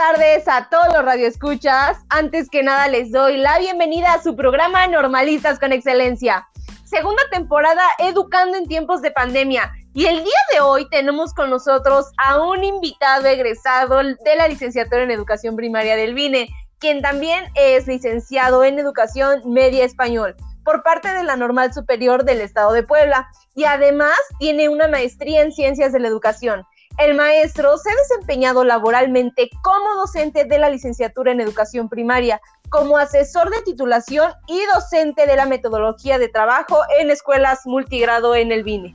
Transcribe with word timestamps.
tardes 0.00 0.48
a 0.48 0.66
todos 0.70 0.86
los 0.94 1.04
radioescuchas. 1.04 1.98
Antes 2.08 2.48
que 2.48 2.62
nada 2.62 2.88
les 2.88 3.12
doy 3.12 3.36
la 3.36 3.58
bienvenida 3.58 4.14
a 4.14 4.22
su 4.22 4.34
programa 4.34 4.86
Normalistas 4.86 5.58
con 5.58 5.74
Excelencia. 5.74 6.48
Segunda 6.86 7.22
temporada 7.30 7.82
Educando 7.98 8.56
en 8.56 8.66
tiempos 8.66 9.02
de 9.02 9.10
pandemia. 9.10 9.70
Y 9.92 10.06
el 10.06 10.24
día 10.24 10.40
de 10.54 10.60
hoy 10.60 10.88
tenemos 10.88 11.34
con 11.34 11.50
nosotros 11.50 12.06
a 12.16 12.42
un 12.42 12.64
invitado 12.64 13.26
egresado 13.26 13.98
de 13.98 14.36
la 14.38 14.48
licenciatura 14.48 15.02
en 15.02 15.10
Educación 15.10 15.54
Primaria 15.54 15.96
del 15.96 16.14
VINE, 16.14 16.48
quien 16.78 17.02
también 17.02 17.44
es 17.54 17.86
licenciado 17.86 18.64
en 18.64 18.78
Educación 18.78 19.42
Media 19.44 19.84
Español 19.84 20.34
por 20.64 20.82
parte 20.82 21.12
de 21.12 21.24
la 21.24 21.36
Normal 21.36 21.74
Superior 21.74 22.24
del 22.24 22.40
Estado 22.40 22.72
de 22.72 22.84
Puebla 22.84 23.28
y 23.54 23.64
además 23.64 24.16
tiene 24.38 24.70
una 24.70 24.88
maestría 24.88 25.42
en 25.42 25.52
Ciencias 25.52 25.92
de 25.92 26.00
la 26.00 26.08
Educación. 26.08 26.64
El 26.98 27.14
maestro 27.14 27.78
se 27.78 27.90
ha 27.90 27.94
desempeñado 27.94 28.64
laboralmente 28.64 29.48
como 29.62 29.94
docente 29.96 30.44
de 30.44 30.58
la 30.58 30.68
licenciatura 30.68 31.32
en 31.32 31.40
educación 31.40 31.88
primaria, 31.88 32.40
como 32.68 32.98
asesor 32.98 33.50
de 33.50 33.62
titulación 33.62 34.32
y 34.46 34.60
docente 34.74 35.26
de 35.26 35.36
la 35.36 35.46
metodología 35.46 36.18
de 36.18 36.28
trabajo 36.28 36.80
en 36.98 37.10
escuelas 37.10 37.60
multigrado 37.64 38.34
en 38.34 38.52
el 38.52 38.64
BINE. 38.64 38.94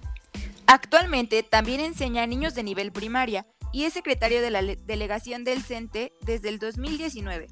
Actualmente 0.68 1.44
también 1.44 1.80
enseña 1.80 2.24
a 2.24 2.28
niños 2.28 2.56
de 2.56 2.64
nivel 2.64 2.92
primaria 2.92 3.46
y 3.72 3.84
es 3.84 3.94
secretario 3.94 4.42
de 4.42 4.52
la 4.52 4.62
delegación 4.62 5.44
del 5.44 5.62
CENTE 5.62 6.14
desde 6.22 6.50
el 6.50 6.60
2019. 6.60 7.48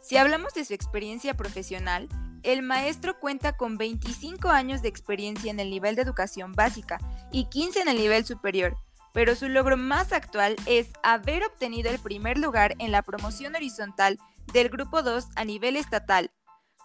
Si 0.00 0.16
hablamos 0.16 0.52
de 0.54 0.64
su 0.64 0.74
experiencia 0.74 1.34
profesional, 1.34 2.08
el 2.42 2.62
maestro 2.62 3.18
cuenta 3.20 3.56
con 3.56 3.78
25 3.78 4.48
años 4.48 4.82
de 4.82 4.88
experiencia 4.88 5.50
en 5.50 5.60
el 5.60 5.70
nivel 5.70 5.94
de 5.94 6.02
educación 6.02 6.52
básica 6.52 6.98
y 7.30 7.46
15 7.46 7.82
en 7.82 7.88
el 7.88 7.96
nivel 7.96 8.24
superior, 8.24 8.76
pero 9.12 9.34
su 9.34 9.48
logro 9.48 9.76
más 9.76 10.12
actual 10.12 10.56
es 10.66 10.90
haber 11.02 11.44
obtenido 11.44 11.90
el 11.90 11.98
primer 11.98 12.38
lugar 12.38 12.74
en 12.78 12.92
la 12.92 13.02
promoción 13.02 13.54
horizontal 13.54 14.18
del 14.52 14.68
Grupo 14.68 15.02
2 15.02 15.28
a 15.36 15.44
nivel 15.44 15.76
estatal. 15.76 16.30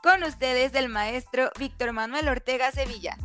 Con 0.03 0.23
ustedes 0.23 0.75
el 0.75 0.89
maestro 0.89 1.49
Víctor 1.59 1.93
Manuel 1.93 2.27
Ortega 2.27 2.71
Sevilla. 2.71 3.17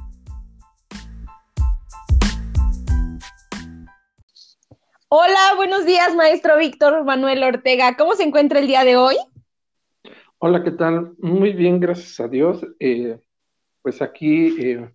Hola, 5.09 5.53
buenos 5.57 5.85
días, 5.85 6.15
maestro 6.15 6.57
Víctor 6.57 7.05
Manuel 7.05 7.43
Ortega. 7.43 7.97
¿Cómo 7.99 8.15
se 8.15 8.23
encuentra 8.23 8.61
el 8.61 8.67
día 8.67 8.83
de 8.83 8.97
hoy? 8.97 9.17
Hola, 10.39 10.65
¿qué 10.65 10.71
tal? 10.71 11.15
Muy 11.19 11.53
bien, 11.53 11.79
gracias 11.81 12.19
a 12.19 12.29
Dios. 12.29 12.67
Eh, 12.81 13.19
pues 13.83 14.01
aquí 14.01 14.57
eh, 14.59 14.91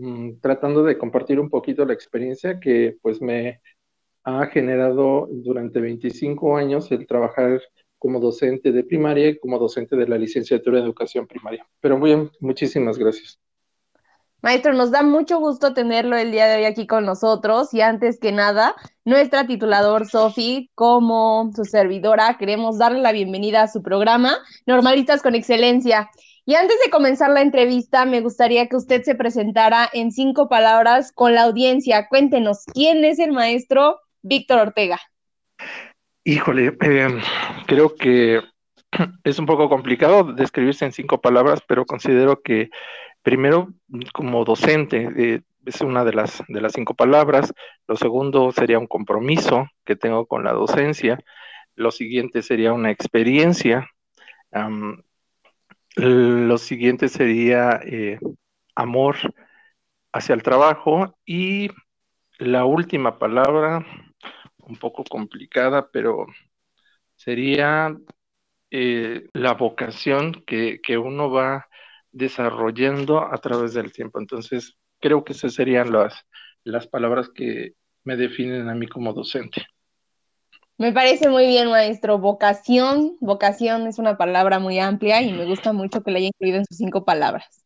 Mm, 0.00 0.40
tratando 0.40 0.82
de 0.82 0.96
compartir 0.96 1.38
un 1.38 1.50
poquito 1.50 1.84
la 1.84 1.92
experiencia 1.92 2.58
que 2.58 2.96
pues 3.02 3.20
me 3.20 3.60
ha 4.24 4.46
generado 4.46 5.28
durante 5.30 5.78
25 5.78 6.56
años 6.56 6.90
el 6.90 7.06
trabajar 7.06 7.60
como 7.98 8.18
docente 8.18 8.72
de 8.72 8.82
primaria 8.82 9.28
y 9.28 9.38
como 9.38 9.58
docente 9.58 9.96
de 9.96 10.08
la 10.08 10.16
licenciatura 10.16 10.78
de 10.78 10.84
educación 10.84 11.26
primaria. 11.26 11.66
Pero 11.80 11.98
muy 11.98 12.14
bien, 12.14 12.30
muchísimas 12.40 12.96
gracias. 12.96 13.38
Maestro, 14.40 14.72
nos 14.72 14.90
da 14.90 15.02
mucho 15.02 15.38
gusto 15.38 15.74
tenerlo 15.74 16.16
el 16.16 16.32
día 16.32 16.46
de 16.46 16.56
hoy 16.56 16.64
aquí 16.64 16.86
con 16.86 17.04
nosotros 17.04 17.74
y 17.74 17.82
antes 17.82 18.18
que 18.18 18.32
nada, 18.32 18.74
nuestra 19.04 19.46
titulador 19.46 20.06
Sofi, 20.06 20.70
como 20.74 21.50
su 21.54 21.66
servidora, 21.66 22.38
queremos 22.38 22.78
darle 22.78 23.00
la 23.00 23.12
bienvenida 23.12 23.64
a 23.64 23.68
su 23.68 23.82
programa 23.82 24.38
Normalistas 24.64 25.20
con 25.20 25.34
Excelencia. 25.34 26.08
Y 26.50 26.56
antes 26.56 26.80
de 26.84 26.90
comenzar 26.90 27.30
la 27.30 27.42
entrevista, 27.42 28.04
me 28.06 28.22
gustaría 28.22 28.66
que 28.66 28.74
usted 28.74 29.04
se 29.04 29.14
presentara 29.14 29.88
en 29.92 30.10
cinco 30.10 30.48
palabras 30.48 31.12
con 31.12 31.32
la 31.32 31.42
audiencia. 31.42 32.08
Cuéntenos, 32.08 32.64
¿quién 32.74 33.04
es 33.04 33.20
el 33.20 33.30
maestro 33.30 34.00
Víctor 34.22 34.58
Ortega? 34.58 34.98
Híjole, 36.24 36.76
eh, 36.80 37.20
creo 37.68 37.94
que 37.94 38.40
es 39.22 39.38
un 39.38 39.46
poco 39.46 39.68
complicado 39.68 40.24
describirse 40.24 40.84
en 40.84 40.90
cinco 40.90 41.20
palabras, 41.20 41.60
pero 41.68 41.86
considero 41.86 42.42
que 42.42 42.70
primero, 43.22 43.68
como 44.12 44.44
docente, 44.44 45.08
eh, 45.16 45.42
es 45.66 45.80
una 45.82 46.04
de 46.04 46.14
las, 46.14 46.42
de 46.48 46.60
las 46.60 46.72
cinco 46.72 46.94
palabras. 46.94 47.54
Lo 47.86 47.94
segundo 47.94 48.50
sería 48.50 48.80
un 48.80 48.88
compromiso 48.88 49.68
que 49.84 49.94
tengo 49.94 50.26
con 50.26 50.42
la 50.42 50.52
docencia. 50.52 51.20
Lo 51.76 51.92
siguiente 51.92 52.42
sería 52.42 52.72
una 52.72 52.90
experiencia. 52.90 53.88
Lo 55.96 56.56
siguiente 56.58 57.08
sería 57.08 57.80
eh, 57.84 58.18
amor 58.74 59.16
hacia 60.12 60.34
el 60.34 60.42
trabajo 60.42 61.18
y 61.24 61.68
la 62.38 62.64
última 62.64 63.18
palabra, 63.18 63.84
un 64.58 64.76
poco 64.76 65.04
complicada, 65.04 65.90
pero 65.90 66.26
sería 67.16 67.96
eh, 68.70 69.28
la 69.34 69.54
vocación 69.54 70.44
que, 70.46 70.80
uno 70.98 71.30
va 71.30 71.68
desarrollando 72.12 73.20
a 73.20 73.36
través 73.38 73.74
del 73.74 73.92
tiempo. 73.92 74.20
Entonces, 74.20 74.78
creo 75.00 75.24
que 75.24 75.32
esas 75.32 75.54
serían 75.54 75.92
las, 75.92 76.26
las 76.64 76.86
palabras 76.86 77.30
que 77.34 77.74
me 78.04 78.16
definen 78.16 78.68
a 78.68 78.74
mí 78.74 78.86
como 78.86 79.12
docente. 79.12 79.66
Me 80.80 80.92
parece 80.92 81.28
muy 81.28 81.46
bien, 81.46 81.68
maestro. 81.70 82.18
Vocación, 82.18 83.16
vocación 83.20 83.86
es 83.86 83.98
una 84.00 84.16
palabra 84.16 84.58
muy 84.58 84.78
amplia 84.80 85.22
y 85.22 85.32
me 85.32 85.44
gusta 85.44 85.72
mucho 85.72 86.02
que 86.02 86.10
la 86.10 86.18
haya 86.18 86.26
incluido 86.28 86.56
en 86.58 86.64
sus 86.66 86.78
cinco 86.78 87.04
palabras. 87.04 87.59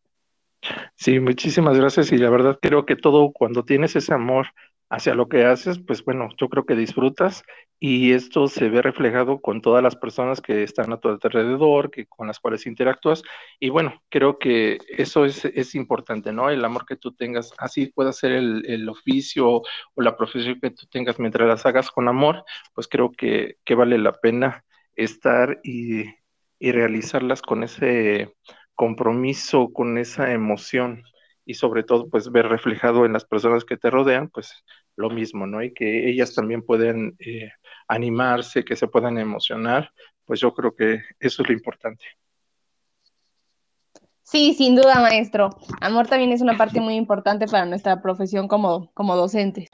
Sí, 0.97 1.21
muchísimas 1.21 1.77
gracias 1.79 2.13
y 2.13 2.19
la 2.19 2.31
verdad 2.31 2.59
creo 2.61 2.87
que 2.87 2.97
todo 2.97 3.33
cuando 3.33 3.65
tienes 3.65 3.97
ese 3.97 4.15
amor 4.15 4.49
hacia 4.91 5.15
lo 5.15 5.29
que 5.29 5.45
haces, 5.45 5.79
pues 5.79 6.05
bueno, 6.05 6.29
yo 6.39 6.49
creo 6.49 6.67
que 6.67 6.77
disfrutas 6.77 7.43
y 7.81 8.13
esto 8.13 8.49
se 8.49 8.69
ve 8.69 8.81
reflejado 8.83 9.41
con 9.41 9.61
todas 9.61 9.83
las 9.83 9.97
personas 9.97 10.41
que 10.41 10.63
están 10.63 10.93
a 10.93 10.99
tu 11.01 11.09
alrededor, 11.09 11.91
que 11.91 12.07
con 12.07 12.29
las 12.29 12.39
cuales 12.39 12.67
interactúas 12.67 13.23
y 13.59 13.71
bueno, 13.71 14.03
creo 14.09 14.39
que 14.39 14.79
eso 14.89 15.25
es, 15.25 15.45
es 15.47 15.75
importante, 15.75 16.33
¿no? 16.33 16.51
El 16.51 16.65
amor 16.65 16.87
que 16.87 16.97
tú 16.97 17.13
tengas, 17.15 17.53
así 17.59 17.87
pueda 17.87 18.13
ser 18.13 18.33
el, 18.33 18.65
el, 18.67 18.89
oficio 18.89 19.49
o 19.51 19.63
la 20.03 20.17
profesión 20.17 20.61
que 20.61 20.71
tú 20.71 20.87
tengas 20.87 21.19
mientras 21.19 21.49
las 21.49 21.67
hagas 21.67 21.91
con 21.91 22.09
amor, 22.09 22.45
pues 22.75 22.89
creo 22.89 23.11
que, 23.13 23.57
que 23.65 23.75
vale 23.75 23.99
la 23.99 24.13
pena 24.21 24.65
estar 24.95 25.61
y, 25.65 26.05
y 26.59 26.73
realizarlas 26.73 27.43
con 27.43 27.65
ese 27.65 28.35
compromiso, 28.75 29.73
con 29.73 29.99
esa 29.99 30.33
emoción 30.33 31.03
y 31.47 31.55
sobre 31.55 31.83
todo 31.83 32.09
pues 32.09 32.31
ver 32.31 32.49
reflejado 32.49 33.05
en 33.05 33.13
las 33.13 33.25
personas 33.25 33.65
que 33.65 33.77
te 33.77 33.91
rodean 33.91 34.29
pues 34.31 34.65
lo 34.97 35.11
mismo, 35.11 35.47
¿no? 35.47 35.63
Y 35.63 35.75
que 35.75 36.09
ellas 36.09 36.35
también 36.35 36.63
pueden 36.63 37.17
eh, 37.19 37.51
animarse, 37.89 38.65
que 38.65 38.77
se 38.77 38.89
puedan 38.89 39.19
emocionar, 39.19 39.91
pues 40.25 40.41
yo 40.41 40.55
creo 40.55 40.75
que 40.75 41.03
eso 41.19 41.43
es 41.43 41.49
lo 41.49 41.55
importante. 41.55 42.05
Sí, 44.23 44.55
sin 44.55 44.75
duda, 44.75 45.01
maestro. 45.01 45.51
Amor 45.81 46.07
también 46.07 46.33
es 46.33 46.41
una 46.41 46.57
parte 46.57 46.81
muy 46.81 46.95
importante 46.95 47.47
para 47.47 47.67
nuestra 47.67 48.01
profesión 48.01 48.49
como, 48.49 48.91
como 48.95 49.17
docentes. 49.17 49.69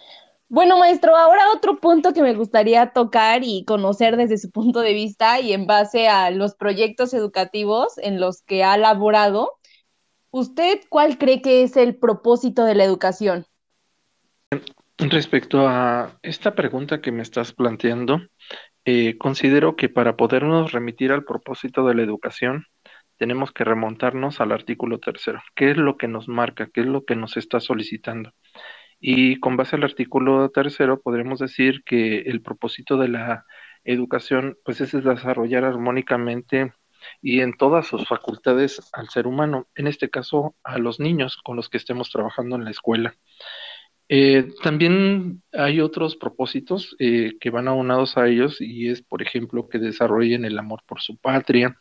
Bueno, 0.52 0.80
maestro, 0.80 1.16
ahora 1.16 1.44
otro 1.54 1.78
punto 1.78 2.12
que 2.12 2.22
me 2.22 2.34
gustaría 2.34 2.90
tocar 2.90 3.42
y 3.44 3.64
conocer 3.64 4.16
desde 4.16 4.36
su 4.36 4.50
punto 4.50 4.80
de 4.80 4.94
vista 4.94 5.38
y 5.38 5.52
en 5.52 5.68
base 5.68 6.08
a 6.08 6.32
los 6.32 6.56
proyectos 6.56 7.14
educativos 7.14 7.96
en 7.98 8.18
los 8.18 8.42
que 8.42 8.64
ha 8.64 8.76
laborado, 8.76 9.52
¿usted 10.32 10.80
cuál 10.88 11.18
cree 11.18 11.40
que 11.40 11.62
es 11.62 11.76
el 11.76 11.94
propósito 11.94 12.64
de 12.64 12.74
la 12.74 12.82
educación? 12.82 13.46
Respecto 14.98 15.68
a 15.68 16.18
esta 16.20 16.56
pregunta 16.56 17.00
que 17.00 17.12
me 17.12 17.22
estás 17.22 17.52
planteando, 17.52 18.20
eh, 18.84 19.18
considero 19.18 19.76
que 19.76 19.88
para 19.88 20.16
podernos 20.16 20.72
remitir 20.72 21.12
al 21.12 21.22
propósito 21.22 21.86
de 21.86 21.94
la 21.94 22.02
educación, 22.02 22.64
tenemos 23.18 23.52
que 23.52 23.62
remontarnos 23.62 24.40
al 24.40 24.50
artículo 24.50 24.98
tercero. 24.98 25.40
¿Qué 25.54 25.70
es 25.70 25.76
lo 25.76 25.96
que 25.96 26.08
nos 26.08 26.26
marca? 26.26 26.68
¿Qué 26.74 26.80
es 26.80 26.86
lo 26.88 27.04
que 27.04 27.14
nos 27.14 27.36
está 27.36 27.60
solicitando? 27.60 28.32
Y 29.00 29.40
con 29.40 29.56
base 29.56 29.76
al 29.76 29.84
artículo 29.84 30.50
tercero, 30.50 31.00
podremos 31.00 31.38
decir 31.38 31.82
que 31.84 32.20
el 32.20 32.42
propósito 32.42 32.98
de 32.98 33.08
la 33.08 33.46
educación, 33.84 34.58
pues 34.64 34.80
es 34.80 34.92
desarrollar 34.92 35.64
armónicamente 35.64 36.74
y 37.22 37.40
en 37.40 37.54
todas 37.56 37.86
sus 37.86 38.06
facultades 38.06 38.80
al 38.92 39.08
ser 39.08 39.26
humano, 39.26 39.68
en 39.74 39.86
este 39.86 40.10
caso 40.10 40.54
a 40.62 40.78
los 40.78 41.00
niños 41.00 41.38
con 41.42 41.56
los 41.56 41.68
que 41.68 41.78
estemos 41.78 42.10
trabajando 42.10 42.56
en 42.56 42.64
la 42.64 42.70
escuela. 42.70 43.14
Eh, 44.12 44.48
también 44.62 45.40
hay 45.52 45.80
otros 45.80 46.16
propósitos 46.16 46.96
eh, 46.98 47.34
que 47.40 47.50
van 47.50 47.68
aunados 47.68 48.16
a 48.16 48.26
ellos 48.26 48.60
y 48.60 48.88
es, 48.88 49.02
por 49.02 49.22
ejemplo, 49.22 49.68
que 49.68 49.78
desarrollen 49.78 50.44
el 50.44 50.58
amor 50.58 50.82
por 50.84 51.00
su 51.00 51.16
patria, 51.16 51.78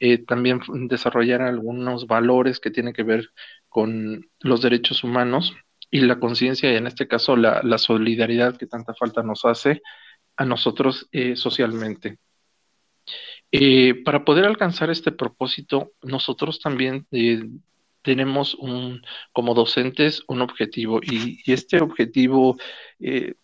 eh, 0.00 0.18
también 0.24 0.60
desarrollar 0.88 1.42
algunos 1.42 2.06
valores 2.06 2.58
que 2.58 2.70
tienen 2.70 2.94
que 2.94 3.02
ver 3.02 3.28
con 3.68 4.30
los 4.40 4.62
derechos 4.62 5.04
humanos 5.04 5.54
y 5.90 6.00
la 6.00 6.20
conciencia, 6.20 6.72
y 6.72 6.76
en 6.76 6.86
este 6.86 7.08
caso 7.08 7.36
la, 7.36 7.78
solidaridad 7.78 8.56
que 8.56 8.66
tanta 8.66 8.94
falta 8.94 9.22
nos 9.22 9.44
hace 9.44 9.82
a 10.36 10.44
nosotros 10.44 11.08
socialmente. 11.34 12.18
para 14.04 14.24
poder 14.24 14.44
alcanzar 14.44 14.90
este 14.90 15.12
propósito, 15.12 15.92
nosotros 16.02 16.60
también 16.60 17.06
tenemos 18.02 18.54
un, 18.54 19.02
como 19.32 19.54
docentes 19.54 20.22
un 20.28 20.40
objetivo 20.40 21.00
y, 21.02 21.40
este 21.52 21.80
objetivo 21.80 22.56
eh, 23.00 23.34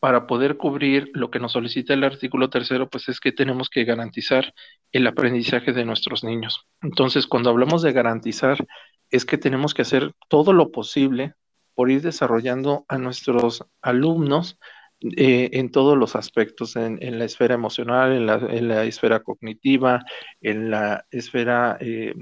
para 0.00 0.26
poder 0.26 0.56
cubrir 0.56 1.10
lo 1.14 1.30
que 1.30 1.38
nos 1.38 1.52
solicita 1.52 1.94
el 1.94 2.04
artículo 2.04 2.50
tercero, 2.50 2.90
pues 2.90 3.08
es 3.08 3.20
que 3.20 3.32
tenemos 3.32 3.70
que 3.70 3.84
garantizar 3.84 4.52
el 4.90 5.06
aprendizaje 5.06 5.72
de 5.72 5.84
nuestros 5.84 6.24
niños. 6.24 6.66
Entonces, 6.82 7.26
cuando 7.26 7.48
hablamos 7.48 7.82
de 7.82 7.92
garantizar, 7.92 8.66
es 9.12 9.24
que 9.26 9.38
tenemos 9.38 9.74
que 9.74 9.82
hacer 9.82 10.14
todo 10.28 10.52
lo 10.52 10.72
posible 10.72 11.34
por 11.74 11.90
ir 11.90 12.02
desarrollando 12.02 12.84
a 12.88 12.98
nuestros 12.98 13.64
alumnos 13.80 14.58
eh, 15.00 15.50
en 15.52 15.70
todos 15.70 15.96
los 15.96 16.16
aspectos, 16.16 16.76
en, 16.76 17.18
la 17.18 17.24
esfera 17.24 17.54
emocional, 17.54 18.12
en 18.12 18.68
la, 18.68 18.84
esfera 18.84 19.20
cognitiva, 19.20 20.02
en 20.40 20.70
la 20.70 21.06
esfera 21.10 21.76
eh, 21.80 22.14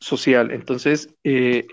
social. 0.00 0.50
Entonces, 0.50 1.14
eh, 1.22 1.66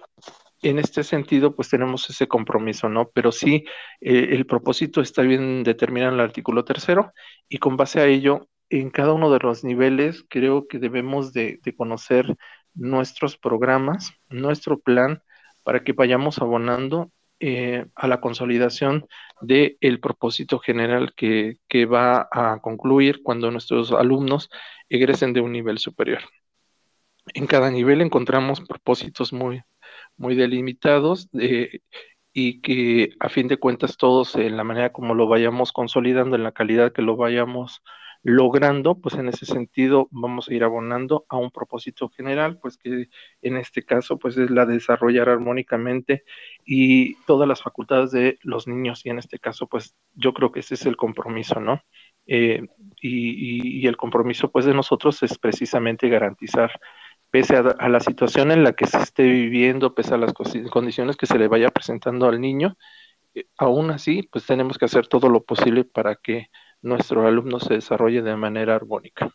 en 0.61 0.77
este 0.77 1.03
sentido, 1.03 1.55
pues 1.55 1.69
tenemos 1.69 2.07
ese 2.09 2.27
compromiso, 2.27 2.87
¿no? 2.87 3.09
Pero 3.09 3.31
sí, 3.31 3.65
el 3.99 4.45
propósito 4.45 5.01
está 5.01 5.23
bien 5.23 5.63
determinado 5.63 6.13
en 6.13 6.19
el 6.19 6.25
artículo 6.25 6.63
tercero 6.63 7.13
y 7.49 7.57
con 7.57 7.77
base 7.77 7.99
a 7.99 8.05
ello, 8.05 8.47
en 8.69 8.91
cada 8.91 9.13
uno 9.13 9.31
de 9.31 9.39
los 9.39 9.63
niveles, 9.63 10.23
creo 10.29 10.67
que 10.67 10.77
debemos 10.77 11.33
de 11.33 11.59
conocer 11.75 12.37
nuestros 12.73 13.37
programas, 13.37 14.13
nuestro 14.29 14.79
plan, 14.79 15.21
para 15.63 15.83
que 15.83 15.93
vayamos 15.93 16.39
abonando 16.39 17.11
eh, 17.39 17.85
a 17.95 18.07
la 18.07 18.21
consolidación 18.21 19.07
del 19.41 19.77
el 19.81 19.99
propósito 19.99 20.59
general 20.59 21.13
que, 21.15 21.57
va 21.85 22.27
a 22.31 22.59
concluir 22.61 23.21
cuando 23.23 23.49
nuestros 23.49 23.91
alumnos 23.91 24.49
egresen 24.89 25.33
de 25.33 25.41
un 25.41 25.51
nivel 25.51 25.79
superior. 25.79 26.21
En 27.33 27.47
cada 27.47 27.71
nivel 27.71 28.01
encontramos 28.01 28.61
propósitos 28.61 29.33
muy, 29.33 29.61
muy 30.17 30.35
delimitados 30.35 31.29
eh, 31.39 31.79
y 32.33 32.61
que 32.61 33.11
a 33.19 33.29
fin 33.29 33.47
de 33.47 33.57
cuentas 33.57 33.97
todos 33.97 34.35
en 34.35 34.55
la 34.57 34.63
manera 34.63 34.91
como 34.91 35.15
lo 35.15 35.27
vayamos 35.27 35.71
consolidando, 35.71 36.35
en 36.35 36.43
la 36.43 36.51
calidad 36.51 36.93
que 36.93 37.01
lo 37.01 37.15
vayamos 37.15 37.81
logrando, 38.23 38.95
pues 38.95 39.15
en 39.15 39.29
ese 39.29 39.45
sentido 39.45 40.07
vamos 40.11 40.47
a 40.47 40.53
ir 40.53 40.63
abonando 40.63 41.25
a 41.27 41.37
un 41.37 41.49
propósito 41.49 42.09
general, 42.09 42.59
pues 42.59 42.77
que 42.77 43.09
en 43.41 43.57
este 43.57 43.83
caso 43.83 44.19
pues 44.19 44.37
es 44.37 44.51
la 44.51 44.65
de 44.65 44.75
desarrollar 44.75 45.29
armónicamente 45.29 46.23
y 46.63 47.15
todas 47.25 47.47
las 47.47 47.63
facultades 47.63 48.11
de 48.11 48.37
los 48.43 48.67
niños 48.67 49.05
y 49.05 49.09
en 49.09 49.17
este 49.17 49.39
caso 49.39 49.67
pues 49.67 49.95
yo 50.13 50.33
creo 50.33 50.51
que 50.51 50.59
ese 50.59 50.75
es 50.75 50.85
el 50.85 50.97
compromiso, 50.97 51.59
¿no? 51.59 51.81
Eh, 52.27 52.67
y, 53.01 53.87
el 53.87 53.97
compromiso 53.97 54.51
pues 54.51 54.65
de 54.65 54.75
nosotros 54.75 55.23
es 55.23 55.39
precisamente 55.39 56.07
garantizar 56.07 56.71
pese 57.31 57.55
a, 57.57 57.89
la 57.89 57.99
situación 57.99 58.51
en 58.51 58.63
la 58.63 58.73
que 58.73 58.85
se 58.85 58.99
esté 58.99 59.23
viviendo, 59.23 59.95
pese 59.95 60.13
a 60.13 60.17
las 60.17 60.33
condiciones 60.33 61.17
que 61.17 61.25
se 61.25 61.39
le 61.39 61.47
vaya 61.47 61.69
presentando 61.69 62.27
al 62.27 62.39
niño, 62.39 62.77
eh, 63.33 63.45
aún 63.57 63.89
así 63.89 64.23
pues 64.31 64.45
tenemos 64.45 64.77
que 64.77 64.85
hacer 64.85 65.07
todo 65.07 65.29
lo 65.29 65.43
posible 65.43 65.85
para 65.85 66.15
que 66.15 66.49
nuestro 66.81 67.27
alumno 67.27 67.59
se 67.59 67.75
desarrolle 67.75 68.21
de 68.21 68.35
manera 68.35 68.75
armónica. 68.75 69.31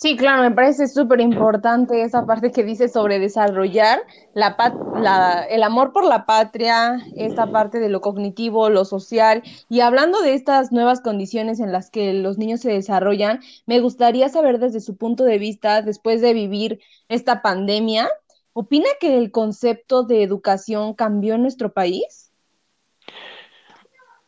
Sí, 0.00 0.16
claro, 0.16 0.42
me 0.42 0.52
parece 0.52 0.86
súper 0.86 1.20
importante 1.20 2.02
esa 2.02 2.24
parte 2.24 2.52
que 2.52 2.62
dice 2.62 2.88
sobre 2.88 3.18
desarrollar 3.18 3.98
la, 4.32 5.44
el 5.50 5.62
amor 5.64 5.92
por 5.92 6.04
la 6.04 6.24
patria, 6.24 7.04
esta 7.16 7.50
parte 7.50 7.80
de 7.80 7.88
lo 7.88 8.00
cognitivo, 8.00 8.70
lo 8.70 8.84
social. 8.84 9.42
Y 9.68 9.80
hablando 9.80 10.22
de 10.22 10.34
estas 10.34 10.70
nuevas 10.70 11.00
condiciones 11.00 11.58
en 11.58 11.72
las 11.72 11.90
que 11.90 12.12
los 12.12 12.38
niños 12.38 12.60
se 12.60 12.70
desarrollan, 12.70 13.40
me 13.66 13.80
gustaría 13.80 14.28
saber 14.28 14.60
desde 14.60 14.80
su 14.80 14.96
punto 14.96 15.24
de 15.24 15.38
vista, 15.38 15.82
después 15.82 16.20
de 16.20 16.32
vivir 16.32 16.78
esta 17.08 17.42
pandemia, 17.42 18.08
¿opina 18.52 18.86
que 19.00 19.18
el 19.18 19.32
concepto 19.32 20.04
de 20.04 20.22
educación 20.22 20.94
cambió 20.94 21.34
en 21.34 21.42
nuestro 21.42 21.72
país? 21.72 22.27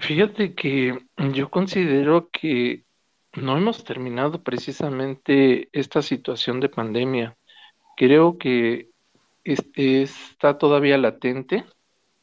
Fíjate 0.00 0.55
que 0.55 0.99
yo 1.35 1.50
considero 1.50 2.31
que 2.31 2.85
no 3.35 3.56
hemos 3.58 3.85
terminado 3.85 4.43
precisamente 4.43 5.69
esta 5.73 6.00
situación 6.00 6.58
de 6.61 6.70
pandemia. 6.70 7.37
Creo 7.97 8.38
que 8.38 8.88
está 9.44 10.56
todavía 10.56 10.97
latente. 10.97 11.64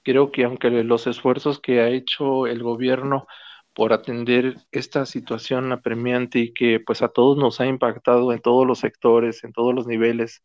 Creo 0.03 0.31
que 0.31 0.43
aunque 0.43 0.71
los 0.71 1.05
esfuerzos 1.05 1.59
que 1.59 1.81
ha 1.81 1.89
hecho 1.89 2.47
el 2.47 2.63
gobierno 2.63 3.27
por 3.75 3.93
atender 3.93 4.57
esta 4.71 5.05
situación 5.05 5.71
apremiante 5.71 6.39
y 6.39 6.53
que 6.53 6.79
pues 6.79 7.03
a 7.03 7.09
todos 7.09 7.37
nos 7.37 7.61
ha 7.61 7.67
impactado 7.67 8.33
en 8.33 8.39
todos 8.39 8.65
los 8.65 8.79
sectores, 8.79 9.43
en 9.43 9.53
todos 9.53 9.75
los 9.75 9.85
niveles, 9.85 10.41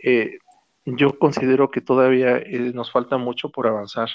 eh, 0.00 0.38
yo 0.84 1.18
considero 1.18 1.68
que 1.70 1.80
todavía 1.80 2.38
eh, 2.38 2.70
nos 2.72 2.92
falta 2.92 3.16
mucho 3.16 3.50
por 3.50 3.66
avanzar. 3.66 4.08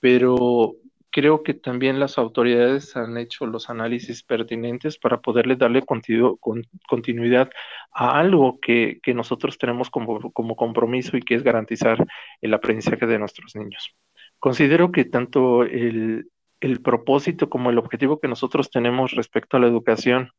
Pero 0.00 0.76
creo 1.14 1.44
que 1.44 1.54
también 1.54 2.00
las 2.00 2.18
autoridades 2.18 2.96
han 2.96 3.16
hecho 3.18 3.46
los 3.46 3.70
análisis 3.70 4.24
pertinentes 4.24 4.98
para 4.98 5.20
poderle 5.20 5.54
darle 5.54 5.84
continuidad 5.86 7.50
a 7.92 8.18
algo 8.18 8.58
que, 8.60 8.98
nosotros 9.14 9.56
tenemos 9.56 9.90
como, 9.90 10.56
compromiso 10.56 11.16
y 11.16 11.22
que 11.22 11.36
es 11.36 11.44
garantizar 11.44 12.04
el 12.40 12.52
aprendizaje 12.52 13.06
de 13.06 13.20
nuestros 13.20 13.54
niños. 13.54 13.94
Considero 14.40 14.90
que 14.90 15.04
tanto 15.04 15.62
el, 15.62 16.32
el 16.58 16.82
propósito 16.82 17.48
como 17.48 17.70
el 17.70 17.78
objetivo 17.78 18.18
que 18.18 18.26
nosotros 18.26 18.68
tenemos 18.68 19.12
respecto 19.12 19.56
a 19.56 19.60
la 19.60 19.68
educación 19.68 20.32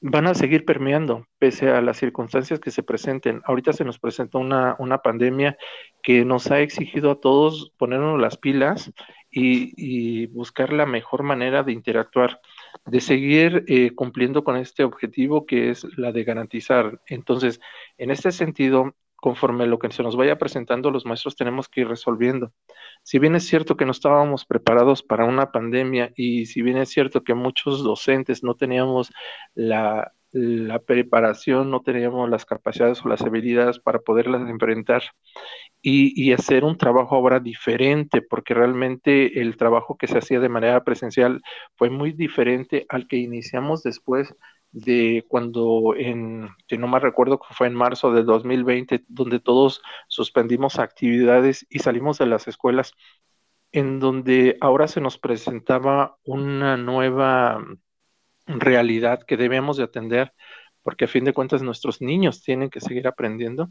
van 0.00 0.26
a 0.26 0.34
seguir 0.34 0.64
permeando 0.64 1.26
pese 1.38 1.70
a 1.70 1.82
las 1.82 1.98
circunstancias 1.98 2.60
que 2.60 2.70
se 2.70 2.82
presenten. 2.82 3.42
Ahorita 3.44 3.74
se 3.74 3.84
nos 3.84 3.98
presenta 3.98 4.38
una, 4.38 4.74
una 4.78 4.98
pandemia 4.98 5.58
que 6.02 6.24
nos 6.24 6.50
ha 6.50 6.60
exigido 6.60 7.10
a 7.10 7.20
todos 7.20 7.72
ponernos 7.76 8.18
las 8.18 8.38
pilas 8.38 8.90
y, 9.30 10.26
buscar 10.26 10.72
la 10.72 10.86
mejor 10.86 11.22
manera 11.22 11.62
de 11.62 11.72
interactuar, 11.72 12.40
de 12.86 13.00
seguir 13.00 13.64
eh, 13.68 13.94
cumpliendo 13.94 14.44
con 14.44 14.56
este 14.56 14.84
objetivo 14.84 15.46
que 15.46 15.70
es 15.70 15.86
la 15.96 16.12
de 16.12 16.24
garantizar. 16.24 17.00
Entonces, 17.06 17.60
en 17.98 18.10
este 18.10 18.32
sentido, 18.32 18.94
conforme 19.16 19.66
lo 19.66 19.78
que 19.78 19.90
se 19.90 20.02
nos 20.02 20.16
vaya 20.16 20.38
presentando, 20.38 20.90
los 20.90 21.04
maestros 21.04 21.36
tenemos 21.36 21.68
que 21.68 21.82
ir 21.82 21.88
resolviendo. 21.88 22.52
Si 23.02 23.18
bien 23.18 23.34
es 23.34 23.46
cierto 23.46 23.76
que 23.76 23.84
no 23.84 23.90
estábamos 23.90 24.44
preparados 24.44 25.02
para 25.02 25.24
una 25.24 25.50
pandemia 25.50 26.12
y 26.16 26.46
si 26.46 26.62
bien 26.62 26.78
es 26.78 26.90
cierto 26.90 27.24
que 27.24 27.34
muchos 27.34 27.82
docentes 27.82 28.44
no 28.44 28.54
teníamos 28.54 29.10
la, 29.54 30.12
preparación, 30.86 31.70
no 31.70 31.80
teníamos 31.80 32.28
las 32.28 32.44
capacidades 32.44 33.04
o 33.04 33.08
las 33.08 33.22
habilidades 33.22 33.78
para 33.78 34.00
poderlas 34.00 34.48
enfrentar 34.48 35.02
y, 35.82 36.32
hacer 36.32 36.64
un 36.64 36.76
trabajo 36.76 37.16
ahora 37.16 37.40
diferente, 37.40 38.22
porque 38.22 38.54
realmente 38.54 39.40
el 39.40 39.56
trabajo 39.56 39.96
que 39.96 40.06
se 40.06 40.18
hacía 40.18 40.40
de 40.40 40.48
manera 40.48 40.84
presencial 40.84 41.40
fue 41.76 41.90
muy 41.90 42.12
diferente 42.12 42.86
al 42.88 43.06
que 43.08 43.16
iniciamos 43.16 43.82
después 43.82 44.34
de 44.70 45.24
cuando 45.28 45.94
en, 45.96 46.48
si 46.68 46.76
no 46.76 46.88
me 46.88 46.98
recuerdo 47.00 47.40
fue 47.52 47.68
en 47.68 47.74
marzo 47.74 48.12
de 48.12 48.22
2020, 48.22 49.04
donde 49.08 49.40
todos 49.40 49.82
suspendimos 50.08 50.78
actividades 50.78 51.66
y 51.70 51.78
salimos 51.78 52.18
de 52.18 52.26
las 52.26 52.48
escuelas, 52.48 52.92
en 53.72 54.00
donde 54.00 54.56
ahora 54.60 54.88
se 54.88 55.00
nos 55.00 55.18
presentaba 55.18 56.18
una 56.24 56.76
nueva 56.76 57.64
realidad 58.48 59.22
que 59.22 59.36
debemos 59.36 59.76
de 59.76 59.84
atender, 59.84 60.32
porque 60.82 61.04
a 61.04 61.08
fin 61.08 61.24
de 61.24 61.32
cuentas 61.32 61.62
nuestros 61.62 62.00
niños 62.00 62.42
tienen 62.42 62.70
que 62.70 62.80
seguir 62.80 63.06
aprendiendo. 63.06 63.70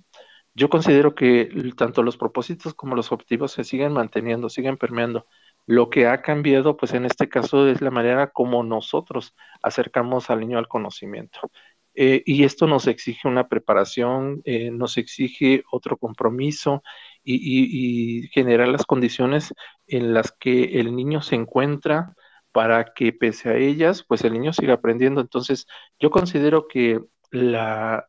Yo 0.54 0.70
considero 0.70 1.14
que 1.14 1.52
tanto 1.76 2.02
los 2.04 2.18
propósitos 2.18 2.74
como 2.74 2.96
los 2.96 3.12
objetivos 3.12 3.52
se 3.52 3.64
siguen 3.64 3.94
manteniendo, 3.94 4.50
siguen 4.50 4.78
permeando. 4.78 5.28
Lo 5.68 5.90
que 5.90 6.08
ha 6.08 6.22
cambiado, 6.22 6.78
pues 6.78 6.94
en 6.94 7.06
este 7.06 7.30
caso, 7.30 7.68
es 7.68 7.82
la 7.82 7.92
manera 7.92 8.32
como 8.32 8.64
nosotros 8.64 9.36
acercamos 9.62 10.30
al 10.30 10.40
niño 10.40 10.58
al 10.58 10.68
conocimiento. 10.68 11.52
Eh, 12.00 12.22
y 12.28 12.44
esto 12.44 12.68
nos 12.68 12.86
exige 12.86 13.28
una 13.28 13.48
preparación, 13.48 14.42
eh, 14.46 14.70
nos 14.70 14.98
exige 14.98 15.64
otro 15.72 15.98
compromiso 15.98 16.84
y, 17.24 18.28
generar 18.32 18.68
las 18.68 18.86
condiciones 18.86 19.54
en 19.88 20.14
las 20.14 20.32
que 20.32 20.80
el 20.80 20.96
niño 20.96 21.24
se 21.24 21.36
encuentra 21.36 22.14
para 22.58 22.92
que 22.96 23.14
pese 23.14 23.50
a 23.50 23.56
ellas, 23.56 24.04
pues 24.08 24.24
el 24.24 24.34
niño 24.34 24.52
siga 24.52 24.74
aprendiendo. 24.74 25.22
Entonces, 25.22 25.68
yo 26.00 26.10
considero 26.10 26.68
que 26.68 27.00
la, 27.30 28.08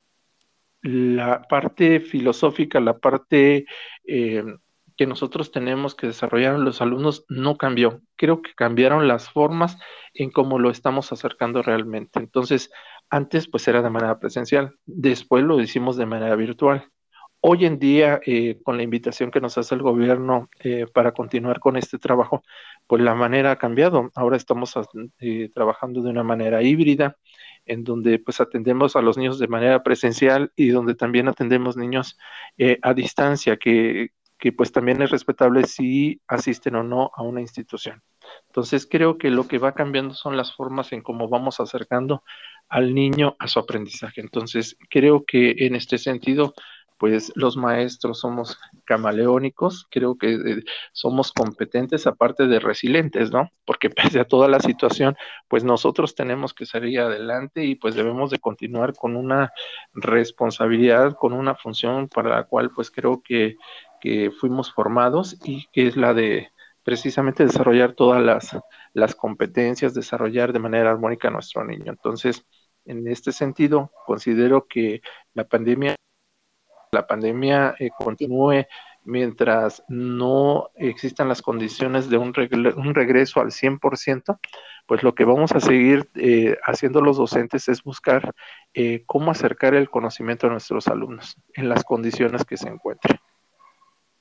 la 0.80 1.42
parte 1.42 2.00
filosófica, 2.00 2.80
la 2.80 2.96
parte 2.98 3.66
eh, 4.06 4.42
que 4.96 5.06
nosotros 5.06 5.52
tenemos 5.52 5.94
que 5.94 6.06
desarrollar 6.06 6.58
los 6.58 6.80
alumnos 6.80 7.26
no 7.28 7.58
cambió. 7.58 8.00
Creo 8.16 8.40
que 8.40 8.54
cambiaron 8.54 9.06
las 9.06 9.28
formas 9.28 9.76
en 10.14 10.30
cómo 10.30 10.58
lo 10.58 10.70
estamos 10.70 11.12
acercando 11.12 11.60
realmente. 11.62 12.18
Entonces, 12.18 12.70
antes 13.10 13.50
pues 13.50 13.68
era 13.68 13.82
de 13.82 13.90
manera 13.90 14.18
presencial, 14.18 14.76
después 14.86 15.44
lo 15.44 15.60
hicimos 15.60 15.98
de 15.98 16.06
manera 16.06 16.36
virtual. 16.36 16.90
Hoy 17.40 17.66
en 17.66 17.78
día, 17.78 18.20
eh, 18.26 18.58
con 18.64 18.76
la 18.76 18.82
invitación 18.82 19.30
que 19.30 19.40
nos 19.40 19.56
hace 19.58 19.74
el 19.74 19.82
gobierno 19.82 20.48
eh, 20.58 20.86
para 20.92 21.12
continuar 21.12 21.60
con 21.60 21.76
este 21.76 21.98
trabajo, 21.98 22.42
pues 22.88 23.00
la 23.00 23.14
manera 23.14 23.52
ha 23.52 23.58
cambiado. 23.58 24.10
Ahora 24.16 24.36
estamos 24.36 24.74
eh, 25.20 25.48
trabajando 25.54 26.02
de 26.02 26.10
una 26.10 26.24
manera 26.24 26.62
híbrida, 26.62 27.16
en 27.64 27.84
donde 27.84 28.18
pues 28.18 28.40
atendemos 28.40 28.96
a 28.96 29.02
los 29.02 29.16
niños 29.16 29.38
de 29.38 29.46
manera 29.46 29.84
presencial 29.84 30.52
y 30.56 30.70
donde 30.70 30.94
también 30.96 31.28
atendemos 31.28 31.76
niños 31.76 32.18
a 32.82 32.94
distancia, 32.94 33.56
que 33.56 34.10
que 34.38 34.52
pues 34.52 34.72
también 34.72 35.02
es 35.02 35.10
respetable 35.10 35.64
si 35.64 36.20
asisten 36.28 36.76
o 36.76 36.84
no 36.84 37.10
a 37.14 37.22
una 37.22 37.40
institución. 37.40 38.02
Entonces 38.46 38.86
creo 38.88 39.18
que 39.18 39.30
lo 39.30 39.48
que 39.48 39.58
va 39.58 39.74
cambiando 39.74 40.14
son 40.14 40.36
las 40.36 40.54
formas 40.54 40.92
en 40.92 41.02
cómo 41.02 41.28
vamos 41.28 41.60
acercando 41.60 42.22
al 42.68 42.94
niño 42.94 43.36
a 43.38 43.48
su 43.48 43.58
aprendizaje. 43.58 44.20
Entonces 44.20 44.76
creo 44.88 45.24
que 45.24 45.66
en 45.66 45.74
este 45.74 45.98
sentido 45.98 46.54
pues 46.98 47.32
los 47.36 47.56
maestros 47.56 48.20
somos 48.20 48.58
camaleónicos, 48.84 49.86
creo 49.90 50.18
que 50.18 50.34
eh, 50.34 50.64
somos 50.92 51.32
competentes 51.32 52.06
aparte 52.06 52.46
de 52.46 52.58
resilientes, 52.60 53.30
¿no? 53.30 53.50
Porque 53.64 53.90
pese 53.90 54.20
a 54.20 54.24
toda 54.26 54.48
la 54.48 54.60
situación, 54.60 55.16
pues 55.48 55.64
nosotros 55.64 56.14
tenemos 56.14 56.54
que 56.54 56.66
salir 56.66 57.00
adelante 57.00 57.64
y 57.64 57.76
pues 57.76 57.94
debemos 57.94 58.30
de 58.30 58.38
continuar 58.38 58.94
con 58.94 59.16
una 59.16 59.52
responsabilidad, 59.94 61.14
con 61.16 61.32
una 61.32 61.54
función 61.54 62.08
para 62.08 62.30
la 62.30 62.44
cual 62.44 62.70
pues 62.74 62.90
creo 62.90 63.22
que, 63.22 63.56
que 64.00 64.30
fuimos 64.30 64.72
formados 64.72 65.36
y 65.44 65.66
que 65.72 65.86
es 65.86 65.96
la 65.96 66.14
de 66.14 66.50
precisamente 66.82 67.44
desarrollar 67.44 67.92
todas 67.92 68.22
las, 68.22 68.56
las 68.94 69.14
competencias, 69.14 69.94
desarrollar 69.94 70.52
de 70.52 70.58
manera 70.58 70.90
armónica 70.90 71.28
a 71.28 71.30
nuestro 71.30 71.64
niño. 71.64 71.92
Entonces, 71.92 72.44
en 72.86 73.06
este 73.06 73.32
sentido, 73.32 73.92
considero 74.06 74.66
que 74.66 75.02
la 75.34 75.44
pandemia 75.44 75.96
la 76.92 77.06
pandemia 77.06 77.74
eh, 77.78 77.90
continúe 77.96 78.66
mientras 79.04 79.82
no 79.88 80.68
existan 80.74 81.28
las 81.28 81.40
condiciones 81.40 82.10
de 82.10 82.18
un, 82.18 82.32
un 82.76 82.94
regreso 82.94 83.40
al 83.40 83.50
100%, 83.50 84.38
pues 84.86 85.02
lo 85.02 85.14
que 85.14 85.24
vamos 85.24 85.52
a 85.52 85.60
seguir 85.60 86.10
eh, 86.14 86.56
haciendo 86.64 87.00
los 87.00 87.16
docentes 87.16 87.68
es 87.68 87.82
buscar 87.82 88.34
eh, 88.74 89.04
cómo 89.06 89.30
acercar 89.30 89.74
el 89.74 89.88
conocimiento 89.88 90.46
a 90.46 90.50
nuestros 90.50 90.88
alumnos 90.88 91.36
en 91.54 91.68
las 91.68 91.84
condiciones 91.84 92.44
que 92.44 92.56
se 92.56 92.68
encuentren. 92.68 93.18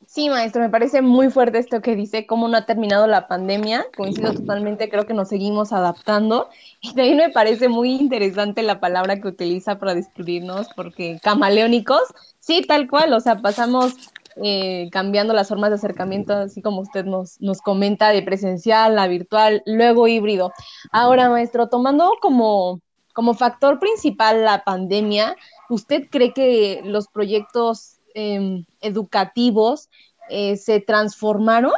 Sí, 0.08 0.30
maestro, 0.30 0.62
me 0.62 0.70
parece 0.70 1.02
muy 1.02 1.30
fuerte 1.30 1.58
esto 1.58 1.82
que 1.82 1.94
dice, 1.94 2.26
cómo 2.26 2.48
no 2.48 2.56
ha 2.56 2.66
terminado 2.66 3.08
la 3.08 3.28
pandemia. 3.28 3.86
Coincido 3.98 4.34
totalmente, 4.34 4.90
creo 4.90 5.06
que 5.06 5.14
nos 5.14 5.28
seguimos 5.28 5.74
adaptando. 5.74 6.50
Y 6.82 6.94
también 6.94 7.18
me 7.18 7.30
parece 7.30 7.68
muy 7.68 7.92
interesante 7.96 8.64
la 8.64 8.80
palabra 8.80 9.20
que 9.20 9.28
utiliza 9.28 9.80
para 9.80 9.96
describirnos, 9.96 10.68
porque 10.76 11.20
camaleónicos, 11.22 12.04
sí, 12.40 12.64
tal 12.66 12.88
cual, 12.88 13.12
o 13.14 13.20
sea, 13.20 13.42
pasamos 13.42 13.96
eh, 14.38 14.90
cambiando 14.92 15.34
las 15.34 15.50
formas 15.50 15.72
de 15.72 15.76
acercamiento, 15.76 16.34
así 16.34 16.62
como 16.62 16.82
usted 16.82 17.04
nos, 17.04 17.42
nos 17.42 17.62
comenta, 17.62 18.10
de 18.10 18.22
presencial 18.22 18.98
a 18.98 19.08
virtual, 19.08 19.62
luego 19.66 20.08
híbrido. 20.08 20.54
Ahora, 20.92 21.30
maestro, 21.30 21.68
tomando 21.68 22.14
como, 22.22 22.80
como 23.14 23.34
factor 23.34 23.80
principal 23.80 24.46
la 24.46 24.64
pandemia, 24.64 25.36
¿usted 25.70 26.08
cree 26.10 26.32
que 26.32 26.82
los 26.86 27.08
proyectos 27.10 27.97
em, 28.18 28.66
educativos 28.82 29.90
eh, 30.30 30.58
se 30.58 30.82
transformaron? 30.82 31.72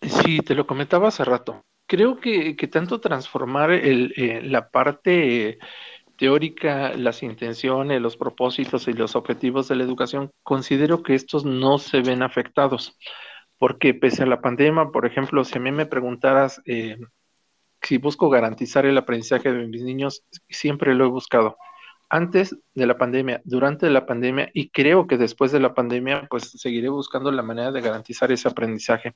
Sí, 0.00 0.40
te 0.40 0.54
lo 0.54 0.66
comentaba 0.66 1.08
hace 1.08 1.22
rato. 1.24 1.62
Creo 1.86 2.18
que, 2.18 2.54
tanto 2.72 3.00
transformar 3.00 3.72
el, 3.72 4.14
eh, 4.16 4.40
la 4.42 4.70
parte 4.70 5.58
teórica, 6.16 6.94
las 6.94 7.22
intenciones, 7.22 8.00
los 8.00 8.16
propósitos 8.16 8.88
y 8.88 8.94
los 8.94 9.16
objetivos 9.16 9.68
de 9.68 9.76
la 9.76 9.84
educación, 9.84 10.30
considero 10.42 11.02
que 11.02 11.14
estos 11.14 11.44
no 11.44 11.78
se 11.78 12.00
ven 12.00 12.22
afectados. 12.22 12.96
Porque 13.58 13.92
pese 13.92 14.22
a 14.22 14.26
la 14.26 14.40
pandemia, 14.40 14.86
por 14.92 15.04
ejemplo, 15.04 15.44
si 15.44 15.58
a 15.58 15.60
mí 15.60 15.72
me 15.72 15.84
preguntaras 15.84 16.62
eh, 16.64 16.96
si 17.82 17.98
busco 17.98 18.30
garantizar 18.30 18.86
el 18.86 18.96
aprendizaje 18.96 19.52
de 19.52 19.66
mis 19.66 19.82
niños, 19.82 20.24
siempre 20.48 20.94
lo 20.94 21.04
he 21.04 21.08
buscado 21.08 21.58
antes 22.10 22.56
de 22.74 22.86
la 22.86 22.98
pandemia, 22.98 23.40
durante 23.44 23.88
la 23.88 24.04
pandemia 24.04 24.50
y 24.52 24.70
creo 24.70 25.06
que 25.06 25.16
después 25.16 25.52
de 25.52 25.60
la 25.60 25.74
pandemia, 25.74 26.26
pues 26.28 26.50
seguiré 26.50 26.88
buscando 26.88 27.30
la 27.30 27.42
manera 27.42 27.70
de 27.70 27.80
garantizar 27.80 28.32
ese 28.32 28.48
aprendizaje. 28.48 29.14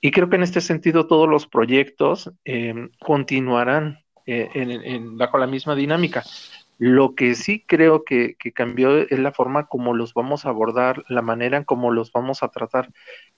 Y 0.00 0.10
creo 0.10 0.30
que 0.30 0.36
en 0.36 0.42
este 0.42 0.62
sentido 0.62 1.06
todos 1.06 1.28
los 1.28 1.46
proyectos 1.46 2.32
em, 2.44 2.90
continuarán 2.98 3.98
eh, 4.26 4.48
en, 4.54 5.18
bajo 5.18 5.36
la 5.36 5.46
misma 5.46 5.74
dinámica. 5.74 6.24
Lo 6.78 7.14
que 7.14 7.34
sí 7.34 7.64
creo 7.66 8.02
que, 8.02 8.34
que, 8.38 8.52
cambió 8.52 8.96
es 8.98 9.18
la 9.18 9.32
forma 9.32 9.66
como 9.66 9.94
los 9.94 10.14
vamos 10.14 10.46
a 10.46 10.48
abordar, 10.48 11.04
la 11.08 11.22
manera 11.22 11.58
en 11.58 11.64
cómo 11.64 11.92
los 11.92 12.10
vamos 12.12 12.42
a 12.42 12.48
tratar. 12.48 12.88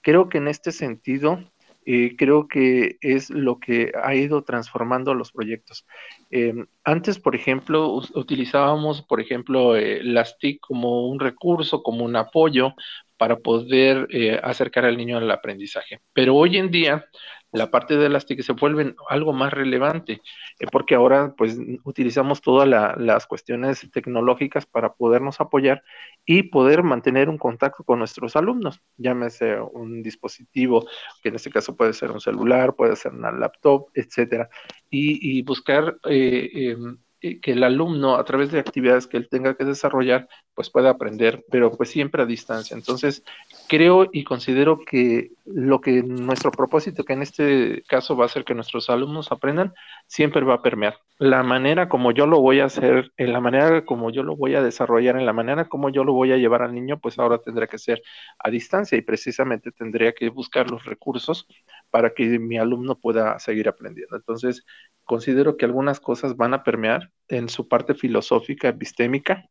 Creo 0.01 0.29
que 0.29 0.39
en 0.39 0.47
este 0.47 0.71
sentido 0.71 1.39
eh, 1.85 2.15
creo 2.17 2.47
que 2.47 2.97
es 3.01 3.29
lo 3.29 3.59
que 3.59 3.91
ha 4.01 4.15
ido 4.15 4.43
transformando 4.43 5.13
los 5.13 5.31
proyectos. 5.31 5.85
Em, 6.31 6.65
antes, 6.83 7.19
por 7.19 7.35
ejemplo, 7.35 7.93
utilizábamos, 8.15 9.03
por 9.03 9.21
ejemplo, 9.21 9.75
eh, 9.75 10.01
las 10.03 10.37
TIC 10.39 10.59
como 10.61 11.07
un 11.07 11.19
recurso, 11.19 11.83
como 11.83 12.03
un 12.03 12.15
apoyo 12.15 12.73
para 13.17 13.37
poder 13.37 14.07
eh, 14.11 14.39
acercar 14.43 14.85
al 14.85 14.97
niño 14.97 15.17
al 15.17 15.29
aprendizaje. 15.31 16.01
Pero 16.13 16.35
hoy 16.35 16.57
en 16.57 16.71
día 16.71 17.05
la 17.55 17.71
parte 17.71 17.97
de 17.97 18.09
las 18.09 18.25
TIC 18.25 18.41
se 18.41 18.53
vuelven 18.53 18.95
algo 19.09 19.33
más 19.33 19.53
relevante, 19.53 20.21
eh, 20.59 20.67
porque 20.71 20.95
ahora 20.95 21.33
pues 21.37 21.57
utilizamos 21.83 22.41
todas 22.41 22.67
las 22.67 23.25
cuestiones 23.27 23.89
tecnológicas 23.91 24.65
para 24.65 24.93
podernos 24.93 25.39
apoyar 25.39 25.83
y 26.25 26.43
poder 26.43 26.83
mantener 26.83 27.29
un 27.29 27.37
contacto 27.37 27.83
con 27.83 27.99
nuestros 27.99 28.35
alumnos, 28.35 28.81
llámese 28.97 29.59
un 29.59 30.03
dispositivo, 30.03 30.85
que 31.23 31.29
en 31.29 31.35
este 31.35 31.49
caso 31.49 31.75
puede 31.75 31.93
ser 31.93 32.11
un 32.11 32.21
celular, 32.21 32.75
puede 32.75 32.95
ser 32.95 33.13
una 33.13 33.31
laptop, 33.31 33.87
etcétera, 33.93 34.49
y, 34.89 35.41
buscar 35.43 35.97
eh, 36.09 36.49
em, 36.53 36.97
que 37.41 37.51
el 37.51 37.63
alumno 37.63 38.15
a 38.15 38.23
través 38.23 38.51
de 38.51 38.59
actividades 38.59 39.07
que 39.07 39.17
él 39.17 39.27
tenga 39.29 39.55
que 39.55 39.65
desarrollar, 39.65 40.27
pues 40.53 40.69
pueda 40.69 40.91
aprender, 40.91 41.43
pero 41.51 41.71
pues 41.71 41.89
siempre 41.89 42.21
a 42.21 42.25
distancia. 42.25 42.75
Entonces, 42.75 43.23
creo 43.67 44.07
y 44.11 44.23
considero 44.23 44.79
que 44.79 45.31
lo 45.45 45.81
que 45.81 46.03
nuestro 46.03 46.51
propósito, 46.51 47.03
que 47.03 47.13
en 47.13 47.21
este 47.21 47.83
caso 47.87 48.15
va 48.15 48.25
a 48.25 48.29
ser 48.29 48.45
que 48.45 48.53
nuestros 48.53 48.89
alumnos 48.89 49.31
aprendan, 49.31 49.73
siempre 50.07 50.43
va 50.43 50.55
a 50.55 50.61
permear. 50.61 50.97
La 51.17 51.43
manera 51.43 51.89
como 51.89 52.11
yo 52.11 52.27
lo 52.27 52.41
voy 52.41 52.59
a 52.59 52.65
hacer, 52.65 53.11
en 53.17 53.33
la 53.33 53.41
manera 53.41 53.85
como 53.85 54.11
yo 54.11 54.23
lo 54.23 54.35
voy 54.35 54.55
a 54.55 54.61
desarrollar, 54.61 55.17
en 55.17 55.25
la 55.25 55.33
manera 55.33 55.65
como 55.65 55.89
yo 55.89 56.03
lo 56.03 56.13
voy 56.13 56.31
a 56.31 56.37
llevar 56.37 56.61
al 56.61 56.73
niño, 56.73 56.99
pues 56.99 57.19
ahora 57.19 57.39
tendrá 57.39 57.67
que 57.67 57.77
ser 57.77 58.01
a 58.39 58.49
distancia 58.49 58.97
y 58.97 59.01
precisamente 59.01 59.71
tendría 59.71 60.13
que 60.13 60.29
buscar 60.29 60.69
los 60.69 60.85
recursos 60.85 61.47
para 61.95 62.13
que 62.13 62.39
mi 62.39 62.57
alumno 62.57 62.99
pueda 62.99 63.39
seguir 63.39 63.69
aprendiendo. 63.69 64.17
Entonces, 64.17 64.65
considero 65.05 65.55
que 65.55 65.63
algunas 65.63 66.01
cosas 66.01 66.35
van 66.35 66.53
a 66.53 66.61
permear 66.61 67.09
en 67.29 67.47
su 67.47 67.69
parte 67.69 67.93
filosófica, 67.93 68.67
epistémica, 68.67 69.45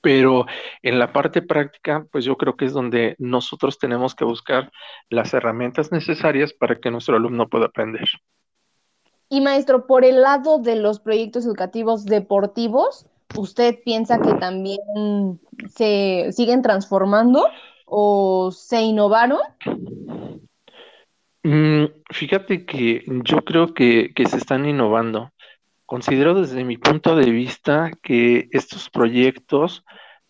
pero 0.00 0.44
en 0.82 0.98
la 0.98 1.12
parte 1.12 1.42
práctica, 1.42 2.04
pues 2.10 2.24
yo 2.24 2.36
creo 2.36 2.56
que 2.56 2.64
es 2.64 2.72
donde 2.72 3.14
nosotros 3.20 3.78
tenemos 3.78 4.16
que 4.16 4.24
buscar 4.24 4.72
las 5.08 5.32
herramientas 5.34 5.92
necesarias 5.92 6.52
para 6.52 6.80
que 6.80 6.90
nuestro 6.90 7.14
alumno 7.14 7.48
pueda 7.48 7.66
aprender. 7.66 8.08
Y 9.28 9.40
maestro, 9.40 9.86
por 9.86 10.04
el 10.04 10.22
lado 10.22 10.58
de 10.58 10.74
los 10.74 10.98
proyectos 10.98 11.46
educativos 11.46 12.06
deportivos, 12.06 13.06
¿usted 13.36 13.78
piensa 13.84 14.20
que 14.20 14.34
también 14.34 14.80
se 15.68 16.32
siguen 16.32 16.62
transformando 16.62 17.46
o 17.84 18.50
se 18.50 18.82
innovaron? 18.82 19.38
Mm, 21.46 21.86
fíjate 22.10 22.66
que 22.66 23.04
yo 23.06 23.44
creo 23.44 23.72
que, 23.72 24.12
se 24.28 24.36
están 24.36 24.66
innovando. 24.66 25.30
Considero 25.86 26.34
desde 26.34 26.64
mi 26.64 26.76
punto 26.76 27.14
de 27.14 27.30
vista 27.30 27.92
que 28.02 28.48
estos 28.50 28.90
proyectos 28.90 29.84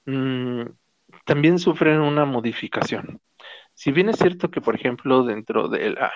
mm, 0.04 0.64
también 1.24 1.58
sufren 1.58 2.00
una 2.00 2.26
modificación. 2.26 3.20
Si 3.72 3.92
bien 3.92 4.10
es 4.10 4.18
cierto 4.18 4.50
que, 4.50 4.60
por 4.60 4.74
ejemplo, 4.74 5.22
dentro 5.24 5.68
de 5.68 5.90
la, 5.92 6.12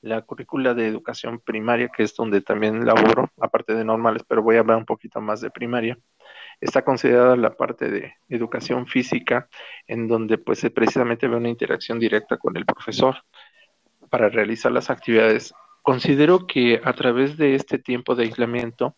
la 0.00 0.22
currícula 0.22 0.72
de 0.72 0.86
educación 0.88 1.40
primaria, 1.40 1.90
que 1.94 2.04
es 2.04 2.14
donde 2.16 2.40
también 2.40 2.86
laboro, 2.86 3.30
aparte 3.38 3.74
de 3.74 3.84
normales, 3.84 4.22
pero 4.26 4.42
voy 4.42 4.56
a 4.56 4.60
hablar 4.60 4.78
un 4.78 4.86
poquito 4.86 5.20
más 5.20 5.42
de 5.42 5.50
primaria, 5.50 5.98
está 6.60 6.82
considerada 6.82 7.36
la 7.36 7.54
parte 7.54 7.90
de 7.90 8.14
educación 8.30 8.86
física, 8.86 9.48
en 9.86 10.08
donde 10.08 10.38
pues 10.38 10.66
precisamente 10.74 11.28
ve 11.28 11.36
una 11.36 11.50
interacción 11.50 11.98
directa 11.98 12.38
con 12.38 12.56
el 12.56 12.64
profesor 12.64 13.16
para 14.08 14.28
realizar 14.28 14.72
las 14.72 14.90
actividades. 14.90 15.52
Considero 15.82 16.46
que 16.46 16.80
a 16.84 16.92
través 16.94 17.36
de 17.36 17.54
este 17.54 17.78
tiempo 17.78 18.14
de 18.14 18.24
aislamiento, 18.24 18.96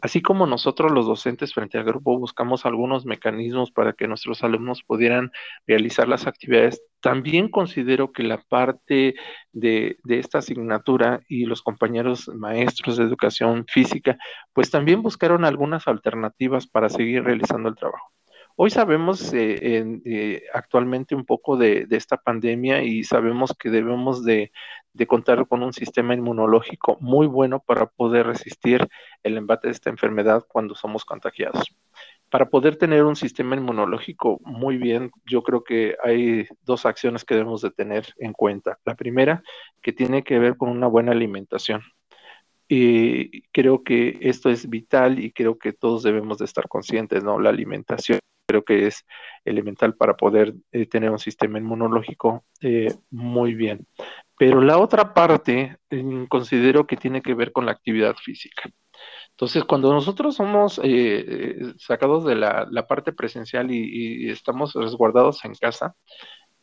así 0.00 0.20
como 0.20 0.46
nosotros 0.46 0.92
los 0.92 1.06
docentes 1.06 1.54
frente 1.54 1.78
al 1.78 1.84
grupo 1.84 2.18
buscamos 2.18 2.66
algunos 2.66 3.06
mecanismos 3.06 3.70
para 3.70 3.94
que 3.94 4.08
nuestros 4.08 4.44
alumnos 4.44 4.82
pudieran 4.82 5.30
realizar 5.66 6.08
las 6.08 6.26
actividades, 6.26 6.82
también 7.00 7.48
considero 7.48 8.12
que 8.12 8.22
la 8.22 8.42
parte 8.42 9.14
de, 9.52 9.96
de, 10.04 10.18
esta 10.18 10.38
asignatura 10.38 11.20
y 11.28 11.46
los 11.46 11.62
compañeros 11.62 12.28
maestros 12.28 12.96
de 12.96 13.04
educación 13.04 13.64
física, 13.68 14.18
pues 14.52 14.70
también 14.70 15.02
buscaron 15.02 15.44
algunas 15.44 15.88
alternativas 15.88 16.66
para 16.66 16.88
seguir 16.88 17.24
realizando 17.24 17.68
el 17.68 17.76
trabajo. 17.76 18.15
Hoy 18.58 18.70
sabemos 18.70 19.34
eh, 19.34 20.00
eh, 20.06 20.42
actualmente 20.54 21.14
un 21.14 21.26
poco 21.26 21.58
de, 21.58 21.86
esta 21.90 22.16
pandemia 22.16 22.82
y 22.82 23.04
sabemos 23.04 23.54
que 23.58 23.68
debemos 23.68 24.24
de, 24.24 24.50
contar 25.06 25.46
con 25.46 25.62
un 25.62 25.74
sistema 25.74 26.14
inmunológico 26.14 26.96
muy 27.00 27.26
bueno 27.26 27.60
para 27.60 27.84
poder 27.84 28.26
resistir 28.28 28.88
el 29.22 29.36
embate 29.36 29.68
de 29.68 29.72
esta 29.72 29.90
enfermedad 29.90 30.42
cuando 30.48 30.74
somos 30.74 31.04
contagiados. 31.04 31.76
para 32.30 32.48
poder 32.48 32.76
tener 32.76 33.04
un 33.04 33.14
sistema 33.14 33.56
inmunológico 33.56 34.40
muy 34.42 34.78
bien, 34.78 35.10
yo 35.26 35.42
creo 35.42 35.62
que 35.62 35.96
hay 36.02 36.48
dos 36.64 36.86
acciones 36.86 37.24
que 37.24 37.34
debemos 37.34 37.60
de 37.60 37.70
tener 37.70 38.06
en 38.18 38.32
cuenta. 38.32 38.78
La 38.86 38.94
primera, 38.94 39.42
que 39.82 39.92
tiene 39.92 40.24
que 40.24 40.38
ver 40.38 40.56
con 40.56 40.70
una 40.70 40.86
buena 40.86 41.12
alimentación. 41.12 41.82
Y 42.68 43.42
creo 43.52 43.84
que 43.84 44.18
esto 44.22 44.50
es 44.50 44.68
vital 44.68 45.18
y 45.20 45.32
creo 45.32 45.58
que 45.58 45.72
todos 45.72 46.02
debemos 46.02 46.38
de 46.38 46.46
estar 46.46 46.68
conscientes, 46.68 47.22
¿no? 47.22 47.38
La 47.38 47.50
alimentación 47.50 48.18
creo 48.46 48.64
que 48.64 48.86
es 48.86 49.04
elemental 49.44 49.94
para 49.94 50.16
poder 50.16 50.54
eh, 50.72 50.86
tener 50.86 51.10
un 51.10 51.18
sistema 51.18 51.58
inmunológico 51.58 52.44
eh, 52.62 52.94
muy 53.10 53.54
bien. 53.54 53.86
Pero 54.38 54.60
la 54.60 54.78
otra 54.78 55.12
parte 55.12 55.76
mm, 55.90 56.24
considero 56.26 56.86
que 56.86 56.96
tiene 56.96 57.22
que 57.22 57.34
ver 57.34 57.52
con 57.52 57.66
la 57.66 57.72
actividad 57.72 58.14
física. 58.16 58.70
Entonces, 59.30 59.64
cuando 59.64 59.92
nosotros 59.92 60.36
somos 60.36 60.80
eh, 60.82 61.74
sacados 61.76 62.24
de 62.24 62.36
la, 62.36 62.86
parte 62.88 63.12
presencial 63.12 63.70
y, 63.70 64.30
estamos 64.30 64.72
resguardados 64.74 65.44
en 65.44 65.54
casa, 65.54 65.94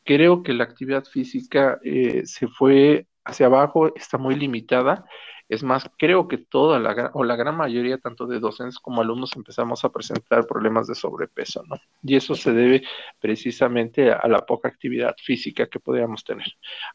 creo 0.03 0.41
que 0.41 0.53
la 0.53 0.63
actividad 0.63 1.03
física 1.05 1.79
se 2.23 2.47
fue 2.47 3.05
hacia 3.23 3.45
abajo, 3.45 3.93
está 3.95 4.17
muy 4.17 4.35
limitada 4.35 5.05
es 5.49 5.63
más, 5.63 5.89
creo 5.97 6.27
que 6.27 6.37
toda 6.37 6.79
la, 6.79 7.11
o 7.13 7.23
la 7.23 7.35
gran 7.35 7.55
mayoría, 7.55 7.97
tanto 7.97 8.25
de 8.25 8.39
docentes 8.39 8.79
como 8.79 9.01
alumnos, 9.01 9.35
empezamos 9.35 9.83
a 9.83 9.89
presentar 9.89 10.45
problemas 10.47 10.87
de 10.87 10.95
sobrepeso, 10.95 11.63
¿no? 11.67 11.75
Y 12.01 12.15
eso 12.15 12.35
se 12.35 12.51
debe 12.53 12.83
precisamente 13.19 14.11
a 14.11 14.27
la 14.27 14.39
poca 14.39 14.67
actividad 14.67 15.15
física 15.21 15.67
que 15.67 15.79
podríamos 15.79 16.23
tener. 16.23 16.47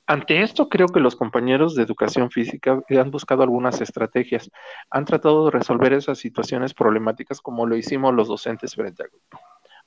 Ante 0.07 0.43
esto, 0.43 0.69
creo 0.69 0.88
que 0.88 1.00
los 1.00 1.17
compañeros 1.17 1.75
de 1.75 1.83
educación 1.83 2.31
física 2.31 2.83
han 2.88 3.11
buscado 3.11 3.43
algunas 3.43 3.81
estrategias, 3.81 4.50
han 4.90 5.05
tratado 5.05 5.47
de 5.47 5.50
resolver 5.52 5.93
esas 5.93 6.19
situaciones 6.19 6.75
problemáticas 6.75 7.40
como 7.40 7.67
lo 7.67 7.76
hicimos 7.76 8.14
los 8.14 8.28
docentes 8.28 8.75
frente 8.75 9.02
al 9.02 9.11
grupo 9.11 9.38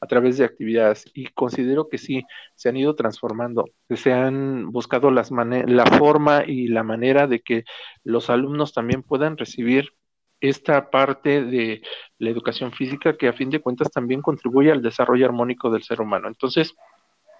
a 0.01 0.07
través 0.07 0.37
de 0.37 0.45
actividades 0.45 1.05
y 1.13 1.27
considero 1.27 1.87
que 1.87 1.99
sí, 1.99 2.25
se 2.55 2.69
han 2.69 2.77
ido 2.77 2.95
transformando, 2.95 3.65
se 3.89 4.11
han 4.11 4.71
buscado 4.71 5.11
las 5.11 5.31
la 5.31 5.85
forma 5.85 6.43
y 6.45 6.67
la 6.67 6.83
manera 6.83 7.27
de 7.27 7.41
que 7.41 7.63
los 8.03 8.31
alumnos 8.31 8.73
también 8.73 9.03
puedan 9.03 9.37
recibir 9.37 9.93
esta 10.41 10.89
parte 10.89 11.43
de 11.43 11.83
la 12.17 12.31
educación 12.31 12.71
física 12.71 13.15
que 13.15 13.27
a 13.27 13.33
fin 13.33 13.51
de 13.51 13.61
cuentas 13.61 13.91
también 13.91 14.23
contribuye 14.23 14.71
al 14.71 14.81
desarrollo 14.81 15.25
armónico 15.25 15.69
del 15.69 15.83
ser 15.83 16.01
humano. 16.01 16.27
Entonces, 16.27 16.73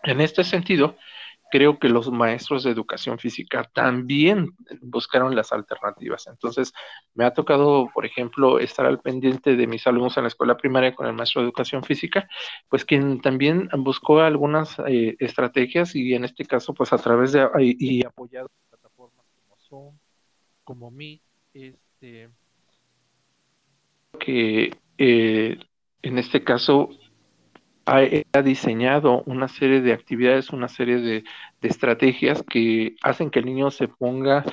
en 0.03 0.21
este 0.21 0.43
sentido, 0.43 0.95
creo 1.51 1.77
que 1.77 1.89
los 1.89 2.09
maestros 2.11 2.63
de 2.63 2.71
educación 2.71 3.19
física 3.19 3.69
también 3.73 4.55
buscaron 4.81 5.35
las 5.35 5.51
alternativas. 5.51 6.27
Entonces, 6.27 6.73
me 7.13 7.25
ha 7.25 7.33
tocado, 7.33 7.89
por 7.93 8.05
ejemplo, 8.05 8.57
estar 8.59 8.85
al 8.85 8.99
pendiente 8.99 9.55
de 9.55 9.67
mis 9.67 9.85
alumnos 9.85 10.17
en 10.17 10.23
la 10.23 10.29
escuela 10.29 10.57
primaria 10.57 10.95
con 10.95 11.07
el 11.07 11.13
maestro 11.13 11.41
de 11.41 11.47
educación 11.47 11.83
física, 11.83 12.27
pues 12.69 12.85
quien 12.85 13.21
también 13.21 13.69
buscó 13.77 14.21
algunas 14.21 14.79
eh, 14.87 15.15
estrategias 15.19 15.95
y 15.95 16.13
en 16.13 16.25
este 16.25 16.45
caso, 16.45 16.73
pues 16.73 16.93
a 16.93 16.97
través 16.97 17.33
de 17.33 17.47
y, 17.59 18.03
apoyado 18.05 18.49
plataformas 18.69 19.25
como 19.35 19.57
Zoom, 19.57 19.97
como 20.63 20.89
Meet, 20.89 21.21
este, 21.53 22.29
que 24.19 24.75
eh, 24.97 25.57
en 26.01 26.17
este 26.17 26.43
caso 26.43 26.89
ha, 27.85 28.41
diseñado 28.41 29.23
una 29.25 29.47
serie 29.47 29.81
de 29.81 29.93
actividades, 29.93 30.51
una 30.51 30.67
serie 30.67 30.97
de, 30.97 31.23
de, 31.61 31.67
estrategias 31.67 32.43
que 32.43 32.95
hacen 33.01 33.29
que 33.29 33.39
el 33.39 33.45
niño 33.45 33.71
se 33.71 33.87
ponga 33.87 34.43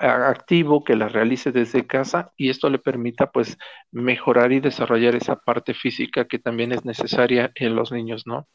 activo, 0.00 0.84
que 0.84 0.94
las 0.94 1.12
realice 1.12 1.50
desde 1.50 1.86
casa 1.86 2.32
y 2.36 2.50
esto 2.50 2.70
le 2.70 2.78
permita 2.78 3.32
pues 3.32 3.58
mejorar 3.90 4.52
y 4.52 4.60
desarrollar 4.60 5.16
esa 5.16 5.36
parte 5.36 5.74
física 5.74 6.26
que 6.26 6.38
también 6.38 6.72
es 6.72 6.84
necesaria 6.84 7.50
en 7.56 7.74
los 7.74 7.90
niños, 7.90 8.26
¿no? 8.26 8.46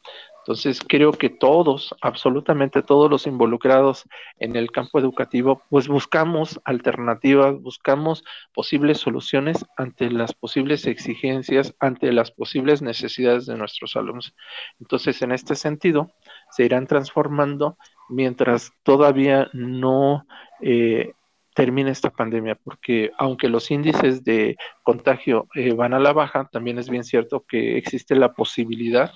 Entonces 0.44 0.80
creo 0.86 1.12
que 1.12 1.30
todos, 1.30 1.94
absolutamente 2.02 2.82
todos 2.82 3.10
los 3.10 3.26
involucrados 3.26 4.04
en 4.38 4.56
el 4.56 4.70
campo 4.70 4.98
educativo, 4.98 5.62
pues 5.70 5.88
buscamos 5.88 6.60
alternativas, 6.66 7.58
buscamos 7.62 8.24
posibles 8.52 8.98
soluciones 8.98 9.64
ante 9.78 10.10
las 10.10 10.34
posibles 10.34 10.86
exigencias, 10.86 11.74
ante 11.80 12.12
las 12.12 12.30
posibles 12.30 12.82
necesidades 12.82 13.46
de 13.46 13.56
nuestros 13.56 13.96
alumnos. 13.96 14.34
Entonces 14.78 15.22
en 15.22 15.32
este 15.32 15.54
sentido 15.54 16.12
se 16.50 16.66
irán 16.66 16.86
transformando 16.86 17.78
mientras 18.10 18.70
todavía 18.82 19.48
no 19.54 20.26
eh, 20.60 21.14
termine 21.54 21.90
esta 21.90 22.10
pandemia, 22.10 22.56
porque 22.56 23.12
aunque 23.16 23.48
los 23.48 23.70
índices 23.70 24.24
de 24.24 24.58
contagio 24.82 25.48
eh, 25.54 25.72
van 25.72 25.94
a 25.94 26.00
la 26.00 26.12
baja, 26.12 26.50
también 26.52 26.78
es 26.78 26.90
bien 26.90 27.04
cierto 27.04 27.46
que 27.48 27.78
existe 27.78 28.14
la 28.14 28.34
posibilidad 28.34 29.10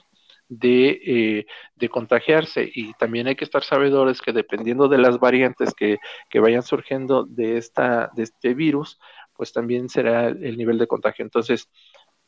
de, 0.48 1.00
eh, 1.04 1.46
de, 1.76 1.88
contagiarse 1.88 2.70
y 2.72 2.92
también 2.94 3.26
hay 3.26 3.36
que 3.36 3.44
estar 3.44 3.62
sabedores 3.62 4.22
que 4.22 4.32
dependiendo 4.32 4.88
de 4.88 4.98
las 4.98 5.18
variantes 5.18 5.74
que, 5.74 5.98
que 6.30 6.40
vayan 6.40 6.62
surgiendo 6.62 7.24
de, 7.24 7.58
esta, 7.58 8.10
de 8.14 8.22
este 8.24 8.54
virus, 8.54 8.98
pues 9.34 9.52
también 9.52 9.88
será 9.88 10.28
el 10.28 10.56
nivel 10.56 10.78
de 10.78 10.86
contagio. 10.86 11.24
Entonces, 11.24 11.68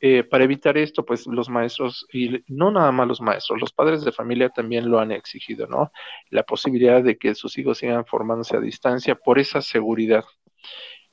eh, 0.03 0.25
para 0.25 0.45
evitar 0.45 0.79
esto, 0.79 1.05
pues 1.05 1.27
los 1.27 1.51
maestros, 1.51 2.07
y 2.11 2.43
no 2.49 2.71
nada 2.71 2.91
más 2.91 3.07
los 3.07 3.21
maestros, 3.21 3.61
los 3.61 3.73
padres 3.73 4.03
de 4.03 4.13
familia 4.13 4.49
también 4.49 4.91
lo 4.91 4.99
han 4.99 5.13
exigido, 5.13 5.67
¿no? 5.67 5.93
La 6.31 6.43
posibilidad 6.43 7.03
de 7.03 7.19
que 7.19 7.35
sus 7.35 7.59
hijos 7.59 7.79
sigan 7.79 8.07
formándose 8.07 8.57
a 8.57 8.61
distancia 8.61 9.15
por 9.15 9.39
esa 9.39 9.61
seguridad. 9.61 10.25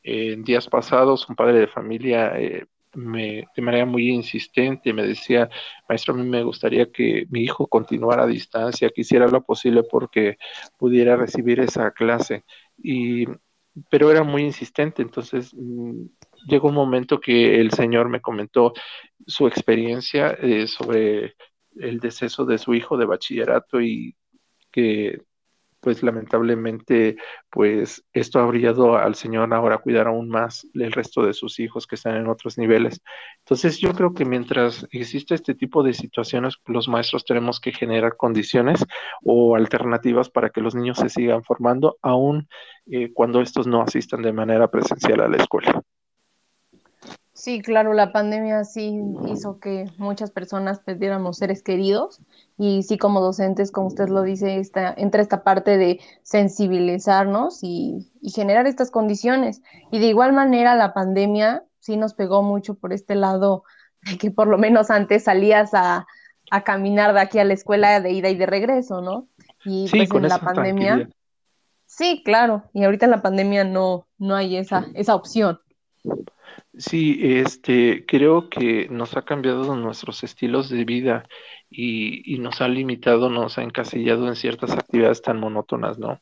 en 0.04 0.44
días 0.44 0.68
pasados, 0.70 1.28
un 1.30 1.36
padre 1.36 1.60
de 1.60 1.68
familia 1.68 2.40
eh, 2.40 2.66
me, 2.94 3.46
de 3.56 3.62
manera 3.62 3.86
muy 3.86 4.10
insistente 4.10 4.94
me 4.94 5.06
decía, 5.06 5.50
maestro, 5.88 6.14
a 6.14 6.18
mí 6.18 6.24
me 6.28 6.44
gustaría 6.44 6.92
que 6.92 7.26
mi 7.30 7.42
hijo 7.42 7.68
continuara 7.68 8.24
a 8.24 8.28
distancia, 8.28 8.90
que 8.90 9.02
hiciera 9.02 9.28
lo 9.28 9.44
posible 9.44 9.84
porque 9.84 10.38
pudiera 10.78 11.16
recibir 11.16 11.60
esa 11.60 11.92
clase. 11.92 12.44
Y, 12.78 13.26
pero 13.90 14.12
era 14.12 14.24
muy 14.24 14.44
insistente, 14.44 15.02
entonces 15.02 15.54
mm, 15.54 16.06
llegó 16.48 16.70
un 16.70 16.76
momento 16.76 17.20
que 17.20 17.60
el 17.60 17.72
Señor 17.72 18.10
me 18.10 18.22
comentó 18.22 18.74
su 19.26 19.48
experiencia 19.48 20.32
eh, 20.42 20.68
sobre 20.68 21.36
el 21.80 22.00
deceso 22.00 22.46
de 22.46 22.58
su 22.58 22.74
hijo 22.74 22.98
de 22.98 23.06
bachillerato 23.06 23.82
y 23.82 24.16
que 24.72 25.22
pues 25.88 26.04
lamentablemente 26.04 27.16
pues 27.50 28.04
esto 28.12 28.40
ha 28.40 28.46
brillado 28.46 28.98
al 28.98 29.16
Señor 29.16 29.54
ahora 29.54 29.78
cuidar 29.78 30.08
aún 30.08 30.28
más 30.28 30.68
el 30.74 30.92
resto 30.92 31.26
de 31.26 31.32
sus 31.34 31.62
hijos 31.62 31.88
que 31.88 31.96
están 31.96 32.18
en 32.18 32.28
otros 32.28 32.58
niveles. 32.58 33.02
Entonces 33.40 33.78
yo 33.78 33.94
creo 33.94 34.14
que 34.14 34.26
mientras 34.26 34.86
existe 34.92 35.34
este 35.34 35.56
tipo 35.56 35.84
de 35.84 35.94
situaciones, 35.94 36.58
los 36.66 36.90
maestros 36.90 37.24
tenemos 37.24 37.62
que 37.62 37.72
generar 37.72 38.18
condiciones 38.18 38.84
o 39.24 39.56
alternativas 39.56 40.30
para 40.30 40.50
que 40.50 40.60
los 40.60 40.76
niños 40.76 40.98
se 40.98 41.08
sigan 41.08 41.46
formando, 41.46 41.98
aún 42.02 42.50
eh, 42.88 43.14
cuando 43.14 43.40
estos 43.40 43.66
no 43.66 43.82
asistan 43.82 44.24
de 44.24 44.34
manera 44.34 44.70
presencial 44.70 45.22
a 45.22 45.30
la 45.30 45.38
escuela. 45.38 45.82
Sí, 47.48 47.62
claro, 47.62 47.94
la 47.94 48.12
pandemia 48.12 48.66
sí 48.66 49.00
hizo 49.26 49.62
que 49.62 49.86
muchas 49.98 50.32
personas 50.32 50.82
perdiéramos 50.82 51.38
seres 51.38 51.64
queridos 51.64 52.20
y 52.58 52.84
sí 52.84 52.98
como 52.98 53.22
docentes, 53.22 53.72
como 53.72 53.88
usted 53.88 54.10
lo 54.10 54.24
dice, 54.24 54.60
está, 54.60 54.94
entra 54.98 55.22
esta 55.22 55.44
parte 55.46 55.78
de 55.78 56.02
sensibilizarnos 56.24 57.60
y, 57.62 58.12
generar 58.36 58.68
estas 58.68 58.92
condiciones. 58.92 59.62
Y 59.94 60.00
de 60.00 60.08
igual 60.08 60.34
manera 60.34 60.76
la 60.76 60.94
pandemia 60.94 61.64
sí 61.80 61.96
nos 61.96 62.14
pegó 62.14 62.44
mucho 62.44 62.74
por 62.76 62.92
este 62.92 63.16
lado 63.16 63.64
de 64.02 64.18
que 64.18 64.30
por 64.30 64.50
lo 64.50 64.58
menos 64.58 64.92
antes 64.92 65.24
salías 65.24 65.74
a, 65.74 66.06
caminar 66.66 67.14
de 67.14 67.22
aquí 67.22 67.40
a 67.40 67.46
la 67.46 67.54
escuela 67.54 68.02
de 68.02 68.12
ida 68.12 68.28
y 68.28 68.36
de 68.36 68.46
regreso, 68.46 69.00
¿no? 69.00 69.30
Y 69.64 69.88
pues 69.90 70.12
en 70.12 70.28
la 70.28 70.40
pandemia... 70.40 71.10
Sí, 71.86 72.24
claro, 72.26 72.66
y 72.74 72.84
ahorita 72.84 73.06
en 73.06 73.12
la 73.12 73.22
pandemia 73.22 73.64
no, 73.64 74.06
no 74.18 74.36
hay 74.36 74.58
esa, 74.58 74.88
esa 74.96 75.16
opción. 75.16 75.62
Sí, 76.78 77.18
este, 77.24 78.06
creo 78.06 78.50
que 78.50 78.88
nos 78.90 79.18
ha 79.18 79.24
cambiado 79.24 79.76
nuestros 79.76 80.24
estilos 80.24 80.70
de 80.70 80.86
vida 80.86 81.28
y, 81.72 82.38
nos 82.40 82.62
ha 82.62 82.68
limitado, 82.68 83.30
nos 83.32 83.58
ha 83.58 83.64
encasillado 83.64 84.28
en 84.28 84.36
ciertas 84.36 84.72
actividades 84.74 85.24
tan 85.24 85.40
monótonas, 85.40 85.98
¿no? 85.98 86.20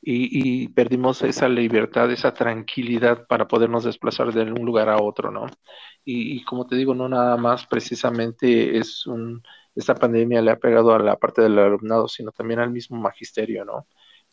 Y, 0.00 0.68
perdimos 0.68 1.22
esa 1.22 1.48
libertad, 1.48 2.10
esa 2.10 2.32
tranquilidad 2.32 3.26
para 3.26 3.46
podernos 3.48 3.84
desplazar 3.84 4.32
de 4.32 4.50
un 4.50 4.64
lugar 4.64 4.88
a 4.88 5.02
otro, 5.02 5.30
¿no? 5.30 5.46
Y, 6.04 6.42
como 6.44 6.66
te 6.66 6.76
digo, 6.76 6.94
no 6.94 7.08
nada 7.08 7.36
más 7.36 7.66
precisamente 7.66 8.78
es 8.78 9.06
un, 9.06 9.42
esta 9.74 9.94
pandemia 9.94 10.40
le 10.40 10.52
ha 10.52 10.58
pegado 10.58 10.94
a 10.94 10.98
la 10.98 11.16
parte 11.16 11.42
del 11.42 11.58
alumnado, 11.58 12.08
sino 12.08 12.32
también 12.32 12.60
al 12.60 12.70
mismo 12.70 12.98
magisterio, 12.98 13.64
¿no? 13.66 13.86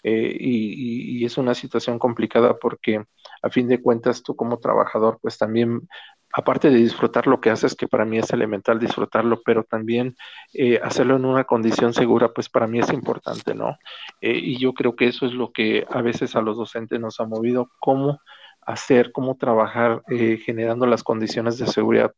Eh, 0.08 0.38
y, 0.40 1.26
es 1.26 1.40
una 1.40 1.56
situación 1.56 1.98
complicada 1.98 2.60
porque 2.60 3.04
a 3.42 3.50
fin 3.50 3.68
de 3.68 3.82
cuentas 3.82 4.22
tú 4.22 4.36
como 4.36 4.60
trabajador 4.60 5.18
pues 5.20 5.40
también 5.40 5.90
aparte 6.32 6.70
de 6.70 6.76
disfrutar 6.76 7.26
lo 7.26 7.42
que 7.42 7.50
haces 7.50 7.74
que 7.74 7.88
para 7.88 8.06
mí 8.06 8.20
es 8.20 8.30
elemental 8.32 8.80
disfrutarlo 8.80 9.42
pero 9.44 9.64
también 9.64 10.16
eh, 10.54 10.80
hacerlo 10.84 11.16
en 11.16 11.26
una 11.26 11.46
condición 11.46 11.96
segura 11.96 12.32
pues 12.32 12.50
para 12.50 12.68
mí 12.68 12.78
es 12.78 12.94
importante 12.94 13.56
no 13.56 13.78
eh, 14.22 14.38
y 14.38 14.60
yo 14.60 14.74
creo 14.74 14.96
que 14.96 15.08
eso 15.08 15.26
es 15.26 15.34
lo 15.34 15.52
que 15.52 15.88
a 15.90 16.04
veces 16.04 16.36
a 16.36 16.42
los 16.42 16.58
docentes 16.58 17.00
nos 17.00 17.20
ha 17.20 17.26
movido 17.26 17.72
cómo 17.80 18.20
hacer 18.62 19.12
cómo 19.12 19.38
trabajar 19.38 20.04
generando 20.46 20.86
las 20.86 21.02
condiciones 21.02 21.58
de 21.58 21.66
seguridad 21.66 22.14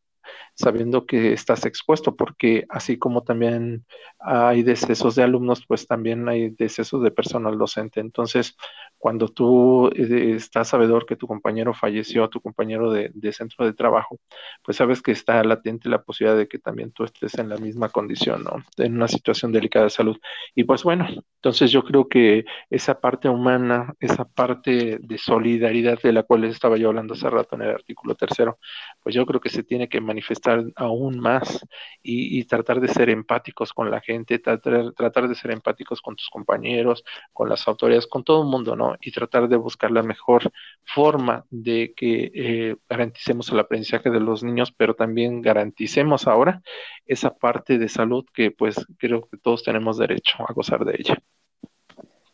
sabiendo 0.53 1.05
que 1.05 1.33
estás 1.33 1.65
expuesto, 1.65 2.15
porque 2.15 2.65
así 2.69 2.97
como 2.97 3.23
también 3.23 3.85
hay 4.19 4.63
decesos 4.63 5.15
de 5.15 5.23
alumnos, 5.23 5.65
pues 5.67 5.87
también 5.87 6.27
hay 6.29 6.49
decesos 6.49 7.03
de 7.03 7.11
personal 7.11 7.57
docente. 7.57 7.99
Entonces, 7.99 8.55
cuando 8.97 9.27
tú 9.27 9.89
eh, 9.89 10.33
estás 10.35 10.69
sabedor 10.69 11.05
que 11.05 11.15
tu 11.15 11.27
compañero 11.27 11.73
falleció, 11.73 12.29
tu 12.29 12.41
compañero 12.41 12.91
de, 12.91 13.11
centro 13.31 13.65
de 13.65 13.73
trabajo, 13.73 14.19
pues 14.63 14.77
sabes 14.77 15.01
que 15.01 15.11
está 15.11 15.43
latente 15.43 15.89
la 15.89 16.01
posibilidad 16.01 16.37
de 16.37 16.47
que 16.47 16.59
también 16.59 16.91
tú 16.91 17.03
estés 17.03 17.35
en 17.35 17.49
la 17.49 17.57
misma 17.57 17.89
condición, 17.89 18.43
¿no? 18.43 18.63
En 18.77 18.95
una 18.95 19.07
situación 19.07 19.51
delicada 19.51 19.85
de 19.85 19.91
salud. 19.91 20.17
Y 20.55 20.63
pues 20.63 20.83
bueno, 20.83 21.07
entonces 21.35 21.71
yo 21.71 21.83
creo 21.83 22.07
que 22.07 22.45
esa 22.69 22.99
parte 22.99 23.29
humana, 23.29 23.93
esa 23.99 24.25
parte 24.25 24.97
de 24.99 25.17
solidaridad 25.17 26.01
de 26.01 26.13
la 26.13 26.23
cual 26.23 26.45
estaba 26.45 26.77
yo 26.77 26.89
hablando 26.89 27.13
hace 27.13 27.29
rato 27.29 27.55
en 27.55 27.63
el 27.63 27.69
artículo 27.69 28.15
tercero, 28.15 28.59
pues 29.03 29.13
yo 29.15 29.25
creo 29.25 29.39
que 29.39 29.49
se 29.49 29.63
tiene 29.63 29.87
que 29.89 30.01
manifestar 30.01 30.63
aún 30.75 31.19
más 31.19 31.65
y, 32.01 32.43
tratar 32.47 32.79
de 32.79 32.87
ser 32.87 33.09
empáticos 33.09 33.73
con 33.73 33.91
la 33.91 33.99
gente, 33.99 34.39
tratar, 34.39 34.93
tratar 34.93 35.27
de 35.27 35.35
ser 35.35 35.51
empáticos 35.51 36.01
con 36.01 36.15
tus 36.15 36.29
compañeros, 36.29 37.03
con 37.33 37.49
las 37.49 37.67
autoridades, 37.67 38.07
con 38.07 38.23
todo 38.23 38.43
el 38.43 38.47
mundo, 38.47 38.75
¿no? 38.75 38.86
Y 39.01 39.11
tratar 39.11 39.47
de 39.49 39.57
buscar 39.57 39.91
la 39.91 40.03
mejor 40.03 40.51
forma 40.85 41.45
de 41.49 41.93
que 41.95 42.31
eh, 42.33 42.75
garanticemos 42.89 43.49
el 43.51 43.59
aprendizaje 43.59 44.09
de 44.09 44.19
los 44.19 44.43
niños, 44.43 44.71
pero 44.71 44.95
también 44.95 45.41
garanticemos 45.41 46.27
ahora 46.27 46.61
esa 47.05 47.35
parte 47.35 47.77
de 47.77 47.89
salud 47.89 48.25
que 48.33 48.51
pues 48.51 48.85
creo 48.97 49.27
que 49.29 49.37
todos 49.37 49.63
tenemos 49.63 49.97
derecho 49.97 50.43
a 50.47 50.53
gozar 50.53 50.85
de 50.85 50.95
ella. 50.99 51.17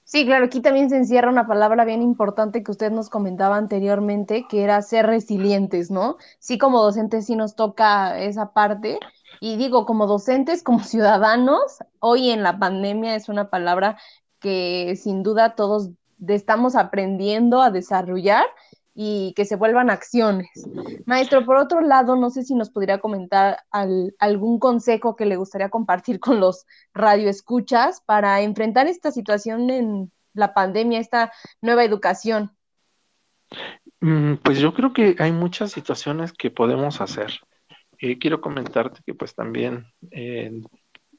Sí, 0.06 0.26
claro, 0.26 0.46
aquí 0.46 0.62
también 0.62 0.92
se 0.92 0.98
encierra 0.98 1.32
una 1.32 1.48
palabra 1.48 1.86
bien 1.86 2.04
importante 2.04 2.62
que 2.62 2.70
usted 2.70 2.92
nos 2.92 3.10
comentaba 3.10 3.58
anteriormente, 3.58 4.46
que 4.48 4.62
era 4.62 4.80
ser 4.84 5.08
resilientes, 5.08 5.90
¿no? 5.90 6.18
Sí, 6.38 6.60
como 6.60 6.84
docentes 6.84 7.26
sí 7.26 7.36
nos 7.36 7.56
toca 7.56 8.20
esa 8.20 8.54
parte. 8.54 9.00
Y 9.40 9.58
digo, 9.58 9.88
como 9.88 10.06
docentes, 10.06 10.62
como 10.62 10.84
ciudadanos, 10.84 11.80
hoy 12.00 12.30
en 12.30 12.44
la 12.44 12.60
pandemia 12.60 13.16
es 13.16 13.28
una 13.28 13.50
palabra 13.50 13.98
que 14.40 14.96
sin 14.98 15.24
duda 15.24 15.56
todos 15.56 15.90
estamos 16.28 16.76
aprendiendo 16.76 17.62
a 17.62 17.72
desarrollar 17.72 18.46
y 18.96 19.34
que 19.36 19.46
se 19.46 19.56
vuelvan 19.56 19.90
acciones. 19.90 20.50
Maestro, 21.06 21.46
por 21.46 21.58
otro 21.58 21.82
lado, 21.82 22.16
no 22.16 22.30
sé 22.30 22.44
si 22.44 22.54
nos 22.54 22.70
podría 22.70 23.00
comentar 23.00 23.60
algún 24.20 24.60
consejo 24.60 25.16
que 25.16 25.26
le 25.26 25.36
gustaría 25.36 25.70
compartir 25.70 26.20
con 26.20 26.40
los 26.40 26.66
radioescuchas 26.94 28.02
para 28.02 28.42
enfrentar 28.42 28.88
esta 28.88 29.12
situación 29.12 29.70
en 29.70 30.12
la 30.34 30.54
pandemia, 30.54 31.00
esta 31.00 31.32
nueva 31.62 31.84
educación. 31.84 32.52
Mm, 34.00 34.36
pues 34.44 34.60
yo 34.60 34.74
creo 34.74 34.94
que 34.94 35.16
hay 35.20 35.32
muchas 35.32 35.72
situaciones 35.72 36.34
que 36.34 36.52
podemos 36.52 37.02
hacer. 37.02 37.32
Eh, 38.00 38.20
quiero 38.20 38.42
comentarte 38.42 39.00
que 39.06 39.14
pues 39.14 39.34
también 39.34 39.88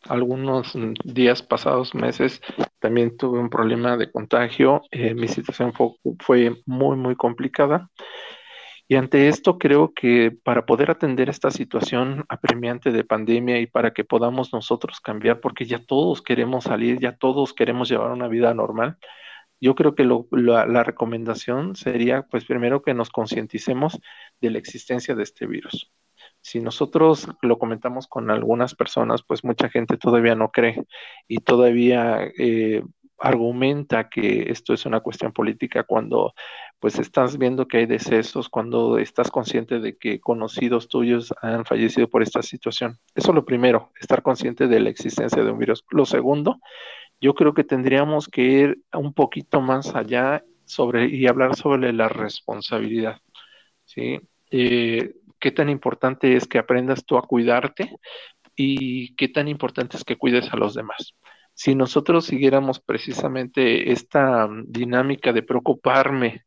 algunos 0.08 0.76
días 1.04 1.42
pasados, 1.42 1.94
meses, 1.94 2.40
también 2.78 3.16
tuve 3.16 3.38
un 3.38 3.50
problema 3.50 3.96
de 3.96 4.10
contagio. 4.10 4.82
Eh, 4.90 5.14
mi 5.14 5.28
situación 5.28 5.72
fue, 6.20 6.56
muy, 6.66 6.96
muy 6.96 7.16
complicada. 7.16 7.90
Y 8.86 8.96
ante 8.96 9.28
esto 9.28 9.58
creo 9.58 9.94
que 9.94 10.30
para 10.44 10.66
poder 10.66 10.90
atender 10.90 11.30
esta 11.30 11.50
situación 11.50 12.24
apremiante 12.28 12.92
de 12.92 13.04
pandemia 13.04 13.58
y 13.58 13.66
para 13.66 13.92
que 13.92 14.04
podamos 14.04 14.52
nosotros 14.52 15.00
cambiar, 15.00 15.40
porque 15.40 15.64
ya 15.64 15.82
todos 15.82 16.20
queremos 16.20 16.64
salir, 16.64 17.00
ya 17.00 17.16
todos 17.16 17.54
queremos 17.54 17.88
llevar 17.88 18.12
una 18.12 18.28
vida 18.28 18.52
normal, 18.52 18.98
yo 19.58 19.74
creo 19.74 19.94
que 19.94 20.04
la, 20.04 20.84
recomendación 20.84 21.76
sería, 21.76 22.22
pues 22.22 22.44
primero 22.44 22.82
que 22.82 22.92
nos 22.92 23.08
concienticemos 23.08 23.98
de 24.40 24.50
la 24.50 24.58
existencia 24.58 25.14
de 25.14 25.22
este 25.22 25.46
virus 25.46 25.90
si 26.44 26.60
nosotros 26.60 27.26
lo 27.40 27.58
comentamos 27.58 28.06
con 28.06 28.30
algunas 28.30 28.74
personas, 28.74 29.22
pues 29.26 29.44
mucha 29.44 29.70
gente 29.70 29.96
todavía 29.96 30.34
no 30.34 30.50
cree 30.50 30.84
y 31.26 31.38
todavía 31.38 32.30
eh, 32.38 32.82
argumenta 33.18 34.10
que 34.10 34.50
esto 34.50 34.74
es 34.74 34.84
una 34.84 35.00
cuestión 35.00 35.32
política 35.32 35.84
cuando 35.84 36.34
pues 36.78 36.98
estás 36.98 37.38
viendo 37.38 37.66
que 37.66 37.78
hay 37.78 37.86
decesos, 37.86 38.50
cuando 38.50 38.98
estás 38.98 39.30
consciente 39.30 39.80
de 39.80 39.96
que 39.96 40.20
conocidos 40.20 40.88
tuyos 40.88 41.32
han 41.40 41.64
fallecido 41.64 42.10
por 42.10 42.22
esta 42.22 42.42
situación. 42.42 42.98
Eso 43.14 43.30
es 43.30 43.34
lo 43.34 43.46
primero, 43.46 43.90
estar 43.98 44.20
consciente 44.20 44.68
de 44.68 44.80
la 44.80 44.90
existencia 44.90 45.42
de 45.42 45.50
un 45.50 45.58
virus. 45.58 45.82
Lo 45.88 46.04
segundo, 46.04 46.60
yo 47.22 47.32
creo 47.34 47.54
que 47.54 47.64
tendríamos 47.64 48.28
que 48.28 48.42
ir 48.42 48.82
un 48.92 49.14
poquito 49.14 49.62
más 49.62 49.94
allá 49.94 50.44
sobre 50.66 51.06
y 51.06 51.26
hablar 51.26 51.56
sobre 51.56 51.90
la 51.94 52.10
responsabilidad. 52.10 53.16
¿sí? 53.86 54.20
Eh, 54.50 55.14
qué 55.44 55.50
tan 55.50 55.68
importante 55.68 56.36
es 56.36 56.48
que 56.48 56.56
aprendas 56.56 57.04
tú 57.04 57.18
a 57.18 57.26
cuidarte 57.26 57.98
y 58.56 59.14
qué 59.14 59.28
tan 59.28 59.46
importante 59.46 59.98
es 59.98 60.02
que 60.02 60.16
cuides 60.16 60.50
a 60.50 60.56
los 60.56 60.72
demás. 60.72 61.12
Si 61.52 61.74
nosotros 61.74 62.24
siguiéramos 62.24 62.80
precisamente 62.80 63.92
esta 63.92 64.46
mm, 64.46 64.64
dinámica 64.68 65.34
de 65.34 65.42
preocuparme 65.42 66.46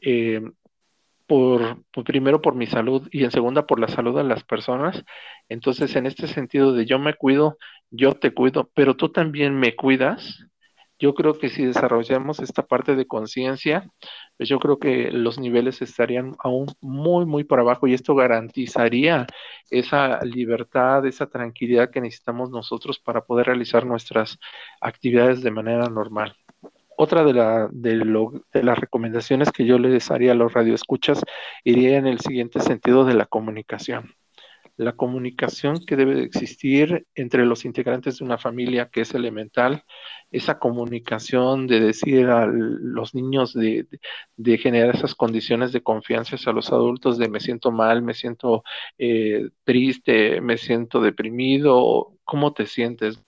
eh, 0.00 0.40
por, 1.26 1.84
primero 2.02 2.40
por 2.40 2.54
mi 2.54 2.66
salud 2.66 3.06
y 3.12 3.24
en 3.24 3.30
segunda 3.30 3.66
por 3.66 3.78
la 3.78 3.88
salud 3.88 4.16
de 4.16 4.24
las 4.24 4.42
personas, 4.42 5.04
entonces 5.50 5.94
en 5.94 6.06
este 6.06 6.26
sentido 6.26 6.72
de 6.72 6.86
yo 6.86 6.98
me 6.98 7.12
cuido, 7.12 7.58
yo 7.90 8.14
te 8.14 8.32
cuido, 8.32 8.70
pero 8.72 8.96
tú 8.96 9.10
también 9.10 9.54
me 9.60 9.76
cuidas, 9.76 10.46
yo 11.00 11.14
creo 11.14 11.38
que 11.38 11.48
si 11.48 11.64
desarrollamos 11.64 12.40
esta 12.40 12.62
parte 12.66 12.94
de 12.94 13.06
conciencia, 13.06 13.90
pues 14.36 14.48
yo 14.48 14.58
creo 14.58 14.78
que 14.78 15.10
los 15.10 15.38
niveles 15.38 15.80
estarían 15.82 16.36
aún 16.38 16.66
muy, 16.80 17.24
muy 17.26 17.44
por 17.44 17.58
abajo 17.58 17.86
y 17.86 17.94
esto 17.94 18.14
garantizaría 18.14 19.26
esa 19.70 20.20
libertad, 20.22 21.06
esa 21.06 21.26
tranquilidad 21.26 21.90
que 21.90 22.02
necesitamos 22.02 22.50
nosotros 22.50 22.98
para 23.00 23.22
poder 23.24 23.46
realizar 23.46 23.86
nuestras 23.86 24.38
actividades 24.80 25.42
de 25.42 25.50
manera 25.50 25.88
normal. 25.88 26.36
Otra 26.96 27.24
de, 27.24 27.32
la, 27.32 27.68
de, 27.72 27.96
de 28.52 28.62
las 28.62 28.78
recomendaciones 28.78 29.50
que 29.52 29.64
yo 29.64 29.78
les 29.78 30.10
haría 30.10 30.32
a 30.32 30.34
los 30.34 30.52
radioescuchas 30.52 31.22
iría 31.64 31.96
en 31.96 32.06
el 32.06 32.20
siguiente 32.20 32.60
sentido 32.60 33.06
de 33.06 33.14
la 33.14 33.24
comunicación 33.24 34.19
la 34.80 34.92
comunicación 34.92 35.84
que 35.84 35.94
debe 35.94 36.14
de 36.14 36.22
existir 36.24 37.06
entre 37.14 37.44
los 37.44 37.66
integrantes 37.66 38.18
de 38.18 38.24
una 38.24 38.38
familia 38.38 38.88
que 38.88 39.02
es 39.02 39.12
elemental, 39.14 39.84
esa 40.30 40.58
comunicación 40.58 41.66
de 41.66 41.80
decir 41.80 42.28
a 42.28 42.46
los 42.46 43.14
niños 43.14 43.52
de, 43.52 43.86
generar 44.58 44.94
esas 44.96 45.14
condiciones 45.14 45.72
de 45.72 45.82
confianza 45.82 46.36
a 46.46 46.52
los 46.54 46.72
adultos 46.72 47.18
de 47.18 47.28
me 47.28 47.40
siento 47.40 47.70
mal, 47.70 48.02
me 48.02 48.14
siento 48.14 48.64
eh, 48.96 49.50
triste, 49.64 50.40
me 50.40 50.56
siento 50.56 51.02
deprimido, 51.02 52.14
¿cómo 52.24 52.54
te 52.54 52.64
sientes? 52.66 53.22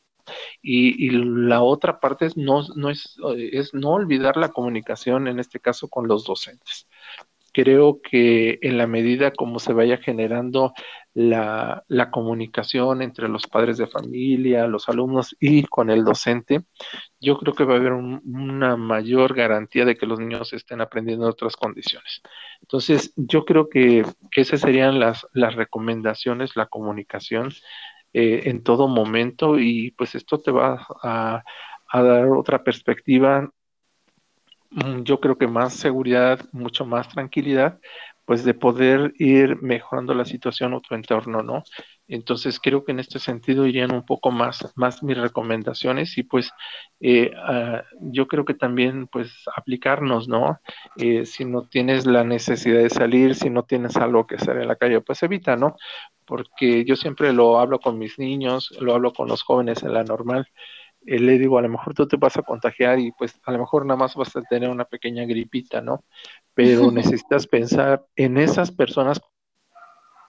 Y, 0.62 1.10
la 1.10 1.62
otra 1.62 2.00
parte 2.00 2.26
es 2.26 2.36
no, 2.36 2.62
no 2.76 2.88
es, 2.88 3.16
es 3.36 3.74
no 3.74 3.90
olvidar 3.90 4.36
la 4.38 4.52
comunicación, 4.52 5.28
en 5.28 5.38
este 5.38 5.60
caso 5.60 5.88
con 5.88 6.08
los 6.08 6.24
docentes 6.24 6.86
creo 7.52 8.00
que 8.02 8.58
en 8.62 8.78
la 8.78 8.86
medida 8.86 9.32
como 9.32 9.58
se 9.58 9.72
vaya 9.72 9.98
generando 9.98 10.72
la, 11.14 11.84
comunicación 12.10 13.02
entre 13.02 13.28
los 13.28 13.46
padres 13.46 13.76
de 13.78 13.86
familia, 13.86 14.66
los 14.66 14.88
alumnos 14.88 15.36
y 15.40 15.64
con 15.64 15.90
el 15.90 16.04
docente, 16.04 16.64
yo 17.20 17.38
creo 17.38 17.54
que 17.54 17.64
va 17.64 17.74
a 17.74 17.76
haber 17.76 17.92
una 17.92 18.76
mayor 18.76 19.34
garantía 19.34 19.84
de 19.84 19.96
que 19.96 20.06
los 20.06 20.18
niños 20.18 20.52
estén 20.52 20.80
aprendiendo 20.80 21.24
en 21.26 21.30
otras 21.30 21.56
condiciones. 21.56 22.22
Entonces, 22.60 23.12
yo 23.16 23.44
creo 23.44 23.68
que, 23.68 24.04
esas 24.34 24.60
serían 24.60 24.98
las, 24.98 25.26
las 25.32 25.54
recomendaciones, 25.54 26.56
la 26.56 26.66
comunicación 26.66 27.50
eh, 28.12 28.42
en 28.44 28.62
todo 28.62 28.88
momento 28.88 29.58
y 29.58 29.92
pues 29.92 30.14
esto 30.14 30.38
te 30.40 30.50
va 30.50 30.86
a, 31.02 31.42
a 31.88 32.02
dar 32.02 32.26
otra 32.28 32.64
perspectiva 32.64 33.50
yo 35.04 35.20
creo 35.20 35.36
que 35.38 35.46
más 35.46 35.74
seguridad, 35.74 36.40
mucho 36.52 36.84
más 36.86 37.08
tranquilidad, 37.08 37.78
pues 38.24 38.44
de 38.44 38.54
poder 38.54 39.12
ir 39.18 39.60
mejorando 39.62 40.14
la 40.14 40.24
situación 40.24 40.74
o 40.74 40.80
tu 40.80 40.94
entorno, 40.94 41.42
¿no? 41.42 41.64
Entonces 42.06 42.60
creo 42.60 42.84
que 42.84 42.92
en 42.92 43.00
este 43.00 43.18
sentido 43.18 43.66
irían 43.66 43.92
un 43.94 44.04
poco 44.04 44.30
más, 44.30 44.72
más 44.76 45.02
mis 45.02 45.18
recomendaciones 45.18 46.16
y 46.18 46.22
pues 46.22 46.50
eh, 47.00 47.32
ah, 47.36 47.82
yo 48.00 48.28
creo 48.28 48.44
que 48.44 48.54
también 48.54 49.08
pues 49.08 49.32
aplicarnos, 49.56 50.28
¿no? 50.28 50.60
Eh, 50.96 51.26
si 51.26 51.44
no 51.44 51.66
tienes 51.68 52.06
la 52.06 52.24
necesidad 52.24 52.80
de 52.82 52.90
salir, 52.90 53.34
si 53.34 53.50
no 53.50 53.64
tienes 53.64 53.96
algo 53.96 54.26
que 54.26 54.36
hacer 54.36 54.56
en 54.58 54.68
la 54.68 54.76
calle, 54.76 55.00
pues 55.00 55.22
evita, 55.22 55.56
¿no? 55.56 55.76
Porque 56.26 56.84
yo 56.84 56.96
siempre 56.96 57.32
lo 57.32 57.58
hablo 57.58 57.80
con 57.80 57.98
mis 57.98 58.18
niños, 58.18 58.70
lo 58.80 58.94
hablo 58.94 59.12
con 59.12 59.28
los 59.28 59.42
jóvenes 59.42 59.82
en 59.82 59.92
la 59.94 60.04
normal. 60.04 60.46
Eh, 61.06 61.18
le 61.18 61.38
digo, 61.38 61.58
a 61.58 61.62
lo 61.62 61.68
mejor 61.68 61.94
tú 61.94 62.06
te 62.06 62.16
vas 62.16 62.36
a 62.36 62.42
contagiar 62.42 62.98
y 62.98 63.12
pues 63.12 63.40
a 63.44 63.52
lo 63.52 63.58
mejor 63.58 63.86
nada 63.86 63.98
más 63.98 64.14
vas 64.14 64.34
a 64.36 64.42
tener 64.42 64.68
una 64.70 64.84
pequeña 64.84 65.24
gripita, 65.24 65.80
¿no? 65.80 66.04
Pero 66.54 66.90
necesitas 66.92 67.46
pensar 67.46 68.04
en 68.16 68.38
esas 68.38 68.70
personas 68.70 69.20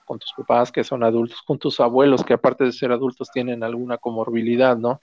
con 0.04 0.18
tus 0.18 0.32
papás 0.36 0.70
que 0.70 0.84
son 0.84 1.02
adultos, 1.02 1.42
con 1.42 1.58
tus 1.58 1.80
abuelos 1.80 2.24
que 2.24 2.34
aparte 2.34 2.64
de 2.64 2.72
ser 2.72 2.92
adultos 2.92 3.30
tienen 3.32 3.62
alguna 3.62 3.98
comorbilidad, 3.98 4.76
¿no? 4.76 5.00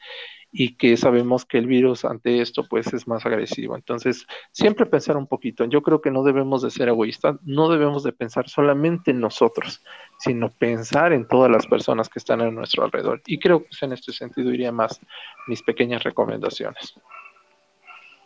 y 0.51 0.75
que 0.75 0.97
sabemos 0.97 1.45
que 1.45 1.57
el 1.57 1.65
virus 1.65 2.03
ante 2.03 2.41
esto 2.41 2.65
pues 2.69 2.93
es 2.93 3.07
más 3.07 3.25
agresivo. 3.25 3.75
Entonces, 3.75 4.27
siempre 4.51 4.85
pensar 4.85 5.15
un 5.15 5.27
poquito. 5.27 5.63
Yo 5.65 5.81
creo 5.81 6.01
que 6.01 6.11
no 6.11 6.23
debemos 6.23 6.61
de 6.61 6.71
ser 6.71 6.89
egoístas, 6.89 7.37
no 7.43 7.69
debemos 7.69 8.03
de 8.03 8.11
pensar 8.11 8.49
solamente 8.49 9.11
en 9.11 9.21
nosotros, 9.21 9.81
sino 10.19 10.49
pensar 10.49 11.13
en 11.13 11.27
todas 11.27 11.49
las 11.49 11.65
personas 11.67 12.09
que 12.09 12.19
están 12.19 12.41
a 12.41 12.51
nuestro 12.51 12.83
alrededor. 12.83 13.21
Y 13.25 13.39
creo 13.39 13.63
que 13.63 13.85
en 13.85 13.93
este 13.93 14.11
sentido 14.11 14.53
iría 14.53 14.71
más 14.71 14.99
mis 15.47 15.63
pequeñas 15.63 16.03
recomendaciones. 16.03 16.95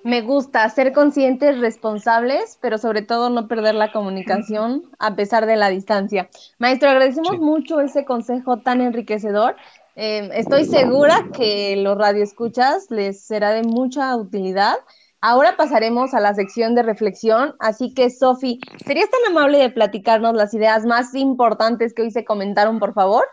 Me 0.06 0.22
gusta 0.22 0.70
ser 0.70 0.94
conscientes, 0.94 1.58
responsables, 1.58 2.60
pero 2.62 2.78
sobre 2.78 3.02
todo 3.02 3.32
no 3.32 3.48
perder 3.48 3.74
la 3.74 3.92
comunicación 3.92 4.84
a 5.00 5.16
pesar 5.16 5.48
de 5.48 5.56
la 5.56 5.70
distancia. 5.70 6.30
Maestro, 6.60 6.92
agradecemos 6.92 7.40
mucho 7.40 7.80
ese 7.80 8.06
consejo 8.06 8.60
tan 8.60 8.82
enriquecedor. 8.82 9.56
Eh, 9.96 10.30
estoy 10.34 10.66
segura 10.66 11.26
que 11.36 11.76
los 11.78 11.98
radioescuchas 11.98 12.92
les 12.92 13.26
será 13.26 13.50
de 13.50 13.64
mucha 13.64 14.16
utilidad. 14.16 14.76
Ahora 15.22 15.58
pasaremos 15.58 16.14
a 16.14 16.20
la 16.20 16.36
sección 16.36 16.76
de 16.76 16.84
reflexión, 16.84 17.56
así 17.60 17.96
que 17.96 18.12
Sofi, 18.12 18.60
¿serías 18.86 19.10
tan 19.10 19.32
amable 19.32 19.58
de 19.58 19.72
platicarnos 19.72 20.36
las 20.36 20.54
ideas 20.54 20.86
más 20.86 21.16
importantes 21.16 21.96
que 21.96 22.04
hoy 22.04 22.12
se 22.12 22.26
comentaron, 22.26 22.78
por 22.78 22.94
favor? 22.94 23.26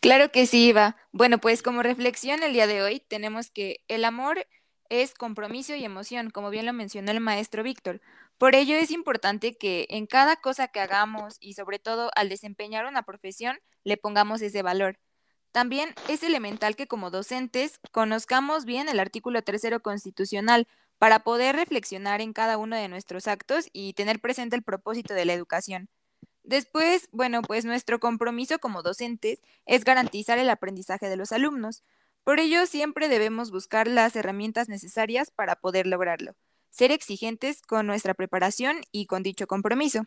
Claro 0.00 0.32
que 0.32 0.46
sí, 0.46 0.70
Iva. 0.70 0.96
Bueno, 1.12 1.38
pues 1.38 1.62
como 1.62 1.84
reflexión 1.84 2.42
el 2.42 2.52
día 2.52 2.66
de 2.66 2.82
hoy 2.82 2.98
tenemos 2.98 3.52
que 3.52 3.84
el 3.86 4.04
amor 4.04 4.44
es 4.90 5.14
compromiso 5.14 5.74
y 5.74 5.84
emoción, 5.84 6.28
como 6.30 6.50
bien 6.50 6.66
lo 6.66 6.74
mencionó 6.74 7.10
el 7.12 7.20
maestro 7.20 7.62
Víctor. 7.62 8.02
Por 8.36 8.54
ello 8.54 8.76
es 8.76 8.90
importante 8.90 9.56
que 9.56 9.86
en 9.88 10.06
cada 10.06 10.36
cosa 10.36 10.68
que 10.68 10.80
hagamos 10.80 11.36
y 11.40 11.54
sobre 11.54 11.78
todo 11.78 12.10
al 12.16 12.28
desempeñar 12.28 12.86
una 12.86 13.04
profesión 13.04 13.58
le 13.84 13.96
pongamos 13.96 14.42
ese 14.42 14.62
valor. 14.62 14.98
También 15.52 15.94
es 16.08 16.22
elemental 16.22 16.76
que 16.76 16.86
como 16.86 17.10
docentes 17.10 17.80
conozcamos 17.92 18.64
bien 18.64 18.88
el 18.88 19.00
artículo 19.00 19.42
tercero 19.42 19.80
constitucional 19.80 20.68
para 20.98 21.20
poder 21.20 21.56
reflexionar 21.56 22.20
en 22.20 22.32
cada 22.32 22.58
uno 22.58 22.76
de 22.76 22.88
nuestros 22.88 23.26
actos 23.26 23.68
y 23.72 23.94
tener 23.94 24.20
presente 24.20 24.54
el 24.54 24.62
propósito 24.62 25.14
de 25.14 25.24
la 25.24 25.32
educación. 25.32 25.88
Después, 26.42 27.08
bueno, 27.12 27.42
pues 27.42 27.64
nuestro 27.64 28.00
compromiso 28.00 28.58
como 28.58 28.82
docentes 28.82 29.40
es 29.66 29.84
garantizar 29.84 30.38
el 30.38 30.50
aprendizaje 30.50 31.08
de 31.08 31.16
los 31.16 31.32
alumnos. 31.32 31.82
Por 32.24 32.38
ello, 32.38 32.66
siempre 32.66 33.08
debemos 33.08 33.50
buscar 33.50 33.88
las 33.88 34.14
herramientas 34.14 34.68
necesarias 34.68 35.30
para 35.30 35.56
poder 35.56 35.86
lograrlo, 35.86 36.36
ser 36.70 36.92
exigentes 36.92 37.62
con 37.62 37.86
nuestra 37.86 38.14
preparación 38.14 38.82
y 38.92 39.06
con 39.06 39.22
dicho 39.22 39.46
compromiso. 39.46 40.06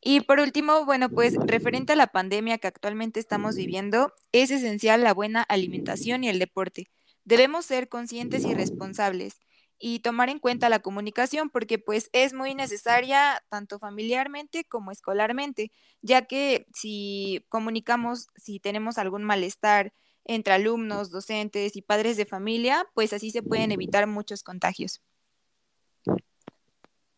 Y 0.00 0.20
por 0.20 0.40
último, 0.40 0.84
bueno, 0.86 1.10
pues 1.10 1.36
referente 1.36 1.92
a 1.92 1.96
la 1.96 2.06
pandemia 2.06 2.58
que 2.58 2.68
actualmente 2.68 3.20
estamos 3.20 3.56
viviendo, 3.56 4.14
es 4.32 4.50
esencial 4.50 5.02
la 5.04 5.12
buena 5.12 5.42
alimentación 5.42 6.24
y 6.24 6.30
el 6.30 6.38
deporte. 6.38 6.90
Debemos 7.24 7.66
ser 7.66 7.88
conscientes 7.88 8.44
y 8.44 8.54
responsables 8.54 9.38
y 9.78 10.00
tomar 10.00 10.30
en 10.30 10.38
cuenta 10.38 10.68
la 10.68 10.80
comunicación 10.80 11.50
porque 11.50 11.78
pues 11.78 12.08
es 12.12 12.32
muy 12.32 12.54
necesaria 12.54 13.42
tanto 13.48 13.78
familiarmente 13.78 14.64
como 14.64 14.90
escolarmente, 14.90 15.70
ya 16.02 16.22
que 16.26 16.66
si 16.74 17.44
comunicamos, 17.48 18.28
si 18.36 18.58
tenemos 18.58 18.98
algún 18.98 19.24
malestar, 19.24 19.92
entre 20.30 20.54
alumnos, 20.54 21.10
docentes 21.10 21.74
y 21.74 21.82
padres 21.82 22.16
de 22.16 22.24
familia, 22.24 22.86
pues 22.94 23.12
así 23.12 23.32
se 23.32 23.42
pueden 23.42 23.72
evitar 23.72 24.06
muchos 24.06 24.44
contagios. 24.44 25.02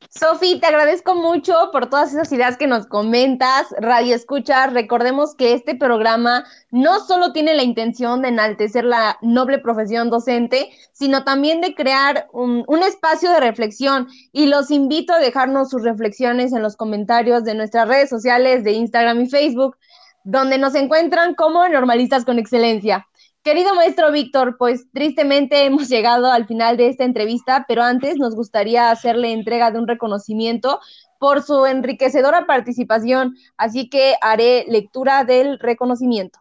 Sofi, 0.09 0.59
te 0.59 0.67
agradezco 0.67 1.15
mucho 1.15 1.55
por 1.73 1.89
todas 1.91 2.13
esas 2.13 2.33
ideas 2.33 2.57
que 2.57 2.67
nos 2.67 2.87
comentas. 2.87 3.67
Radio 3.79 4.15
Escucha, 4.15 4.67
recordemos 4.67 5.35
que 5.35 5.53
este 5.53 5.75
programa 5.75 6.45
no 6.71 7.01
solo 7.01 7.33
tiene 7.33 7.55
la 7.55 7.63
intención 7.63 8.23
de 8.23 8.29
enaltecer 8.29 8.85
la 8.85 9.19
noble 9.21 9.59
profesión 9.59 10.09
docente, 10.09 10.71
sino 10.93 11.25
también 11.25 11.61
de 11.61 11.75
crear 11.75 12.29
un, 12.33 12.65
un, 12.67 12.83
espacio 12.83 13.31
de 13.31 13.41
reflexión. 13.41 14.09
Y 14.33 14.47
los 14.47 14.71
invito 14.71 15.13
a 15.13 15.19
dejarnos 15.19 15.71
sus 15.71 15.83
reflexiones 15.83 16.53
en 16.53 16.63
los 16.63 16.77
comentarios 16.77 17.45
de 17.45 17.55
nuestras 17.55 17.87
redes 17.87 18.09
sociales 18.09 18.65
de 18.65 18.73
Instagram 18.73 19.21
y 19.21 19.29
Facebook 19.29 19.77
donde 20.25 20.59
nos 20.59 20.75
encuentran 20.75 21.35
como 21.35 21.67
normalistas 21.69 22.25
con 22.25 22.39
excelencia. 22.39 23.07
Querido 23.43 23.75
maestro 23.75 24.13
Víctor, 24.13 24.57
pues 24.57 24.87
tristemente 24.93 25.65
hemos 25.65 25.89
llegado 25.89 26.31
al 26.31 26.47
final 26.47 26.77
de 26.77 26.87
esta 26.87 27.05
entrevista, 27.05 27.65
pero 27.67 27.83
antes 27.83 28.17
nos 28.17 28.37
gustaría 28.37 28.91
hacerle 28.91 29.33
entrega 29.33 29.73
de 29.73 29.81
un 29.81 29.89
reconocimiento 29.89 30.79
por 31.19 31.43
su 31.43 31.67
enriquecedora 31.67 32.47
participación, 32.47 33.35
así 33.57 33.89
que 33.89 34.15
haré 34.21 34.65
lectura 34.69 35.25
del 35.25 35.59
reconocimiento. 35.59 36.39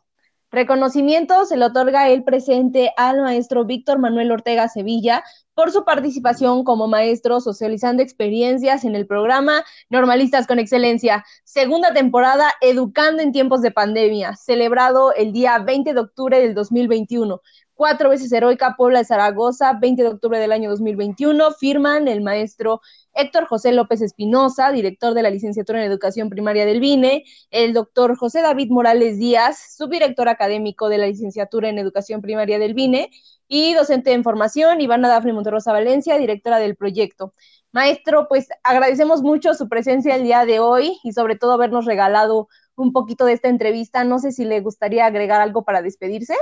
Reconocimiento 0.52 1.46
se 1.46 1.56
le 1.56 1.66
otorga 1.66 2.10
el 2.10 2.24
presente 2.24 2.92
al 2.98 3.22
maestro 3.22 3.64
Víctor 3.66 4.00
Manuel 4.00 4.32
Ortega 4.32 4.68
Sevilla 4.68 5.24
por 5.62 5.72
su 5.72 5.86
participación 5.86 6.64
como 6.64 6.88
maestro 6.88 7.40
socializando 7.40 8.02
experiencias 8.02 8.84
en 8.84 8.96
el 8.96 9.06
programa 9.06 9.64
Normalistas 9.92 10.48
con 10.48 10.58
Excelencia, 10.58 11.24
segunda 11.44 11.94
temporada 11.94 12.52
Educando 12.62 13.22
en 13.22 13.32
tiempos 13.32 13.62
de 13.62 13.70
pandemia, 13.70 14.36
celebrado 14.36 15.14
el 15.14 15.34
día 15.34 15.60
20 15.60 15.94
de 15.94 16.00
octubre 16.00 16.40
del 16.40 16.56
2021 16.56 17.44
cuatro 17.76 18.10
veces 18.10 18.32
heroica 18.32 18.76
Puebla 18.78 19.00
de 19.00 19.06
Zaragoza, 19.06 19.74
20 19.74 20.04
de 20.04 20.10
octubre 20.10 20.38
del 20.38 20.52
año 20.52 20.70
2021, 20.70 21.52
firman 21.54 22.08
el 22.08 22.22
maestro 22.22 22.80
Héctor 23.14 23.46
José 23.46 23.72
López 23.72 24.02
Espinosa, 24.02 24.72
director 24.72 25.14
de 25.14 25.24
la 25.24 25.30
licenciatura 25.30 25.80
en 25.80 25.92
educación 25.92 26.30
primaria 26.30 26.66
del 26.66 26.80
BINE, 26.80 27.24
el 27.50 27.74
doctor 27.74 28.16
José 28.16 28.42
David 28.42 28.70
Morales 28.70 29.20
Díaz, 29.20 29.76
subdirector 29.78 30.30
académico 30.30 30.90
de 30.90 30.98
la 30.98 31.08
licenciatura 31.08 31.70
en 31.70 31.78
educación 31.78 32.22
primaria 32.22 32.60
del 32.60 32.74
BINE, 32.74 33.10
y 33.54 33.74
docente 33.74 34.14
en 34.14 34.24
formación, 34.24 34.80
Ivana 34.80 35.10
Dafne 35.10 35.34
Monterrosa 35.34 35.74
Valencia, 35.74 36.18
directora 36.18 36.58
del 36.58 36.78
proyecto. 36.78 37.34
Maestro, 37.74 38.28
pues 38.30 38.48
agradecemos 38.64 39.22
mucho 39.22 39.54
su 39.54 39.68
presencia 39.68 40.16
el 40.16 40.24
día 40.24 40.46
de 40.46 40.62
hoy 40.62 40.98
y 41.04 41.12
sobre 41.12 41.36
todo 41.36 41.52
habernos 41.52 41.84
regalado 41.84 42.48
un 42.76 42.94
poquito 42.94 43.26
de 43.26 43.34
esta 43.34 43.50
entrevista. 43.50 44.06
No 44.06 44.20
sé 44.20 44.32
si 44.32 44.46
le 44.46 44.62
gustaría 44.62 45.06
agregar 45.06 45.42
algo 45.42 45.64
para 45.64 45.82
despedirse. 45.82 46.36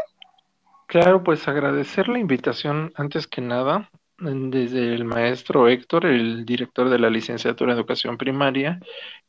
Claro, 0.85 1.23
pues 1.23 1.47
agradecer 1.47 2.07
la 2.09 2.19
invitación 2.19 2.91
antes 2.95 3.25
que 3.25 3.41
nada 3.41 3.89
desde 4.19 4.93
el 4.93 5.05
maestro 5.05 5.67
Héctor, 5.67 6.05
el 6.05 6.45
director 6.45 6.89
de 6.89 6.99
la 6.99 7.09
licenciatura 7.09 7.71
en 7.71 7.77
educación 7.77 8.17
primaria, 8.17 8.79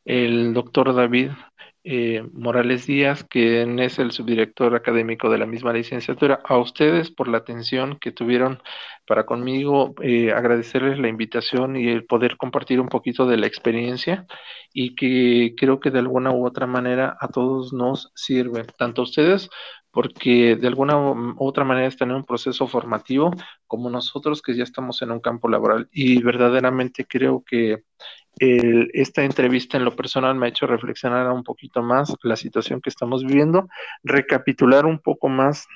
el 0.05 0.53
doctor 0.53 0.95
David 0.95 1.31
eh, 1.83 2.23
Morales 2.33 2.87
Díaz, 2.87 3.25
quien 3.25 3.79
es 3.79 3.99
el 3.99 4.13
subdirector 4.13 4.75
académico 4.75 5.31
de 5.31 5.39
la 5.39 5.47
misma 5.47 5.73
licenciatura, 5.73 6.41
a 6.45 6.59
ustedes 6.59 7.11
por 7.11 7.29
la 7.29 7.39
atención 7.39 7.99
que 7.99 8.13
tuvieron 8.13 8.61
para 9.07 9.25
conmigo, 9.25 9.95
eh, 10.03 10.33
agradecerles 10.33 10.99
la 10.99 11.09
invitación 11.09 11.77
y 11.77 11.89
el 11.89 12.05
poder 12.05 12.37
compartir 12.37 12.81
un 12.81 12.89
poquito 12.89 13.27
de 13.27 13.39
la 13.39 13.47
experiencia 13.47 14.27
y 14.73 14.95
que 14.95 15.55
creo 15.57 15.81
que 15.81 15.91
de 15.91 16.01
alguna 16.01 16.33
u 16.33 16.47
otra 16.47 16.67
manera 16.67 17.17
a 17.19 17.29
todos 17.29 17.73
nos 17.73 18.13
sirve, 18.15 18.65
tanto 18.77 19.03
a 19.03 19.05
ustedes 19.05 19.49
porque 19.91 20.57
de 20.57 20.69
alguna 20.69 20.99
u 20.99 21.37
otra 21.39 21.65
manera 21.65 21.89
están 21.89 22.11
en 22.11 22.17
un 22.17 22.25
proceso 22.25 22.67
formativo 22.67 23.33
como 23.67 23.91
nosotros 23.91 24.43
que 24.43 24.55
ya 24.55 24.63
estamos 24.63 25.03
en 25.03 25.11
un 25.11 25.21
campo 25.21 25.49
laboral. 25.49 25.89
Y 25.93 26.23
verdaderamente 26.23 27.05
creo 27.05 27.43
que 27.45 27.83
esta 28.39 29.25
entrevista 29.25 29.77
en 29.77 29.85
lo 29.85 29.95
personal 29.95 30.35
me 30.35 30.47
ha 30.47 30.49
hecho 30.51 30.67
reflexionar 30.67 31.31
un 31.31 31.43
poquito 31.43 31.83
más 31.83 32.15
la 32.23 32.37
situación 32.37 32.81
que 32.81 32.89
estamos 32.89 33.25
viviendo, 33.25 33.69
recapitular 34.03 34.87
un 34.87 34.99
poco 34.99 35.29
más 35.29 35.67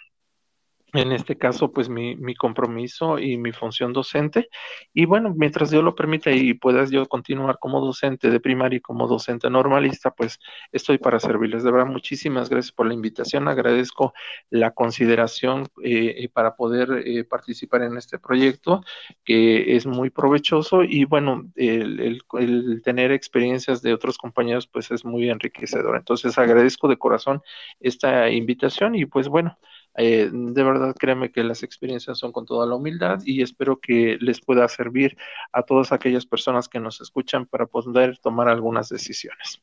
en 0.94 1.12
este 1.12 1.36
caso, 1.36 1.72
pues 1.72 1.88
mi, 1.88 2.14
mi, 2.16 2.34
compromiso 2.34 3.18
y 3.18 3.36
mi 3.36 3.52
función 3.52 3.92
docente. 3.92 4.48
Y 4.92 5.06
bueno, 5.06 5.34
mientras 5.36 5.70
Dios 5.70 5.82
lo 5.82 5.94
permita 5.94 6.30
y 6.30 6.54
puedas 6.54 6.90
yo 6.90 7.06
continuar 7.06 7.58
como 7.58 7.80
docente 7.80 8.30
de 8.30 8.40
primaria 8.40 8.78
y 8.78 8.80
como 8.80 9.08
docente 9.08 9.50
normalista, 9.50 10.12
pues 10.12 10.38
estoy 10.72 10.98
para 10.98 11.18
servirles. 11.20 11.64
De 11.64 11.72
verdad, 11.72 11.90
muchísimas 11.90 12.48
gracias 12.48 12.72
por 12.72 12.86
la 12.86 12.94
invitación. 12.94 13.48
Agradezco 13.48 14.14
la 14.50 14.70
consideración 14.70 15.66
eh, 15.82 16.28
para 16.32 16.56
poder 16.56 17.02
eh, 17.04 17.24
participar 17.24 17.82
en 17.82 17.96
este 17.96 18.18
proyecto, 18.18 18.82
que 19.24 19.76
es 19.76 19.86
muy 19.86 20.10
provechoso. 20.10 20.84
Y 20.84 21.04
bueno, 21.04 21.50
el, 21.56 22.00
el, 22.00 22.22
el 22.38 22.82
tener 22.82 23.10
experiencias 23.12 23.82
de 23.82 23.94
otros 23.94 24.16
compañeros, 24.16 24.66
pues 24.66 24.90
es 24.90 25.04
muy 25.04 25.28
enriquecedor. 25.28 25.96
Entonces, 25.96 26.38
agradezco 26.38 26.88
de 26.88 26.98
corazón 26.98 27.42
esta 27.80 28.30
invitación 28.30 28.94
y 28.94 29.06
pues 29.06 29.28
bueno. 29.28 29.58
Eh, 29.96 30.28
de 30.32 30.62
verdad, 30.62 30.94
créeme 30.98 31.30
que 31.30 31.44
las 31.44 31.62
experiencias 31.62 32.18
son 32.18 32.32
con 32.32 32.46
toda 32.46 32.66
la 32.66 32.74
humildad 32.74 33.20
y 33.24 33.42
espero 33.42 33.78
que 33.80 34.18
les 34.20 34.40
pueda 34.40 34.66
servir 34.68 35.16
a 35.52 35.62
todas 35.62 35.92
aquellas 35.92 36.26
personas 36.26 36.68
que 36.68 36.80
nos 36.80 37.00
escuchan 37.00 37.46
para 37.46 37.66
poder 37.66 38.18
tomar 38.18 38.48
algunas 38.48 38.88
decisiones. 38.88 39.62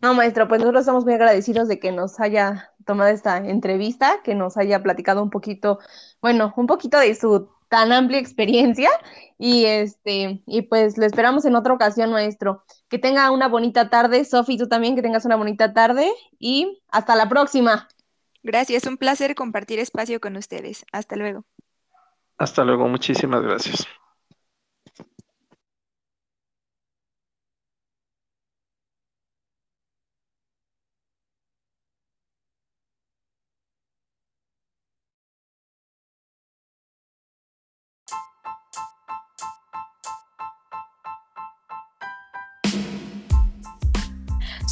No, 0.00 0.14
maestro, 0.14 0.48
pues 0.48 0.60
nosotros 0.60 0.80
estamos 0.80 1.04
muy 1.04 1.14
agradecidos 1.14 1.68
de 1.68 1.78
que 1.78 1.92
nos 1.92 2.18
haya 2.18 2.72
tomado 2.84 3.10
esta 3.10 3.36
entrevista, 3.36 4.20
que 4.24 4.34
nos 4.34 4.56
haya 4.56 4.82
platicado 4.82 5.22
un 5.22 5.30
poquito, 5.30 5.78
bueno, 6.20 6.52
un 6.56 6.66
poquito 6.66 6.98
de 6.98 7.14
su 7.14 7.48
tan 7.68 7.90
amplia 7.90 8.18
experiencia 8.18 8.90
y 9.38 9.64
este 9.64 10.42
y 10.44 10.62
pues 10.62 10.98
lo 10.98 11.06
esperamos 11.06 11.44
en 11.46 11.56
otra 11.56 11.72
ocasión, 11.72 12.10
maestro. 12.10 12.64
Que 12.88 12.98
tenga 12.98 13.30
una 13.30 13.48
bonita 13.48 13.88
tarde, 13.88 14.24
Sofi, 14.24 14.58
tú 14.58 14.68
también 14.68 14.94
que 14.94 15.02
tengas 15.02 15.24
una 15.24 15.36
bonita 15.36 15.72
tarde 15.72 16.12
y 16.38 16.82
hasta 16.90 17.16
la 17.16 17.28
próxima. 17.28 17.88
Gracias, 18.42 18.86
un 18.86 18.96
placer 18.96 19.34
compartir 19.34 19.78
espacio 19.78 20.20
con 20.20 20.36
ustedes. 20.36 20.84
Hasta 20.92 21.16
luego. 21.16 21.44
Hasta 22.38 22.64
luego, 22.64 22.88
muchísimas 22.88 23.42
gracias. 23.42 23.86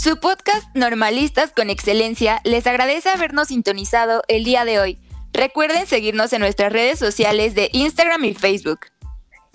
Su 0.02 0.16
podcast 0.16 0.64
Normalistas 0.74 1.52
con 1.54 1.68
Excelencia 1.68 2.40
les 2.44 2.66
agradece 2.66 3.10
habernos 3.10 3.48
sintonizado 3.48 4.22
el 4.28 4.44
día 4.44 4.64
de 4.64 4.80
hoy. 4.80 4.98
Recuerden 5.34 5.86
seguirnos 5.86 6.32
en 6.32 6.40
nuestras 6.40 6.72
redes 6.72 6.98
sociales 6.98 7.54
de 7.54 7.68
Instagram 7.74 8.24
y 8.24 8.32
Facebook. 8.32 8.86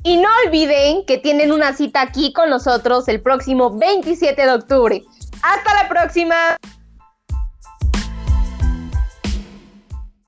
Y 0.03 0.17
no 0.17 0.29
olviden 0.45 1.03
que 1.07 1.17
tienen 1.17 1.51
una 1.51 1.75
cita 1.75 2.03
aquí 2.03 2.31
con 2.31 2.51
nosotros 2.51 3.07
el 3.07 3.23
próximo 3.23 3.75
27 3.75 4.39
de 4.39 4.51
octubre. 4.51 5.03
Hasta 5.41 5.73
la 5.81 5.89
próxima. 5.89 6.57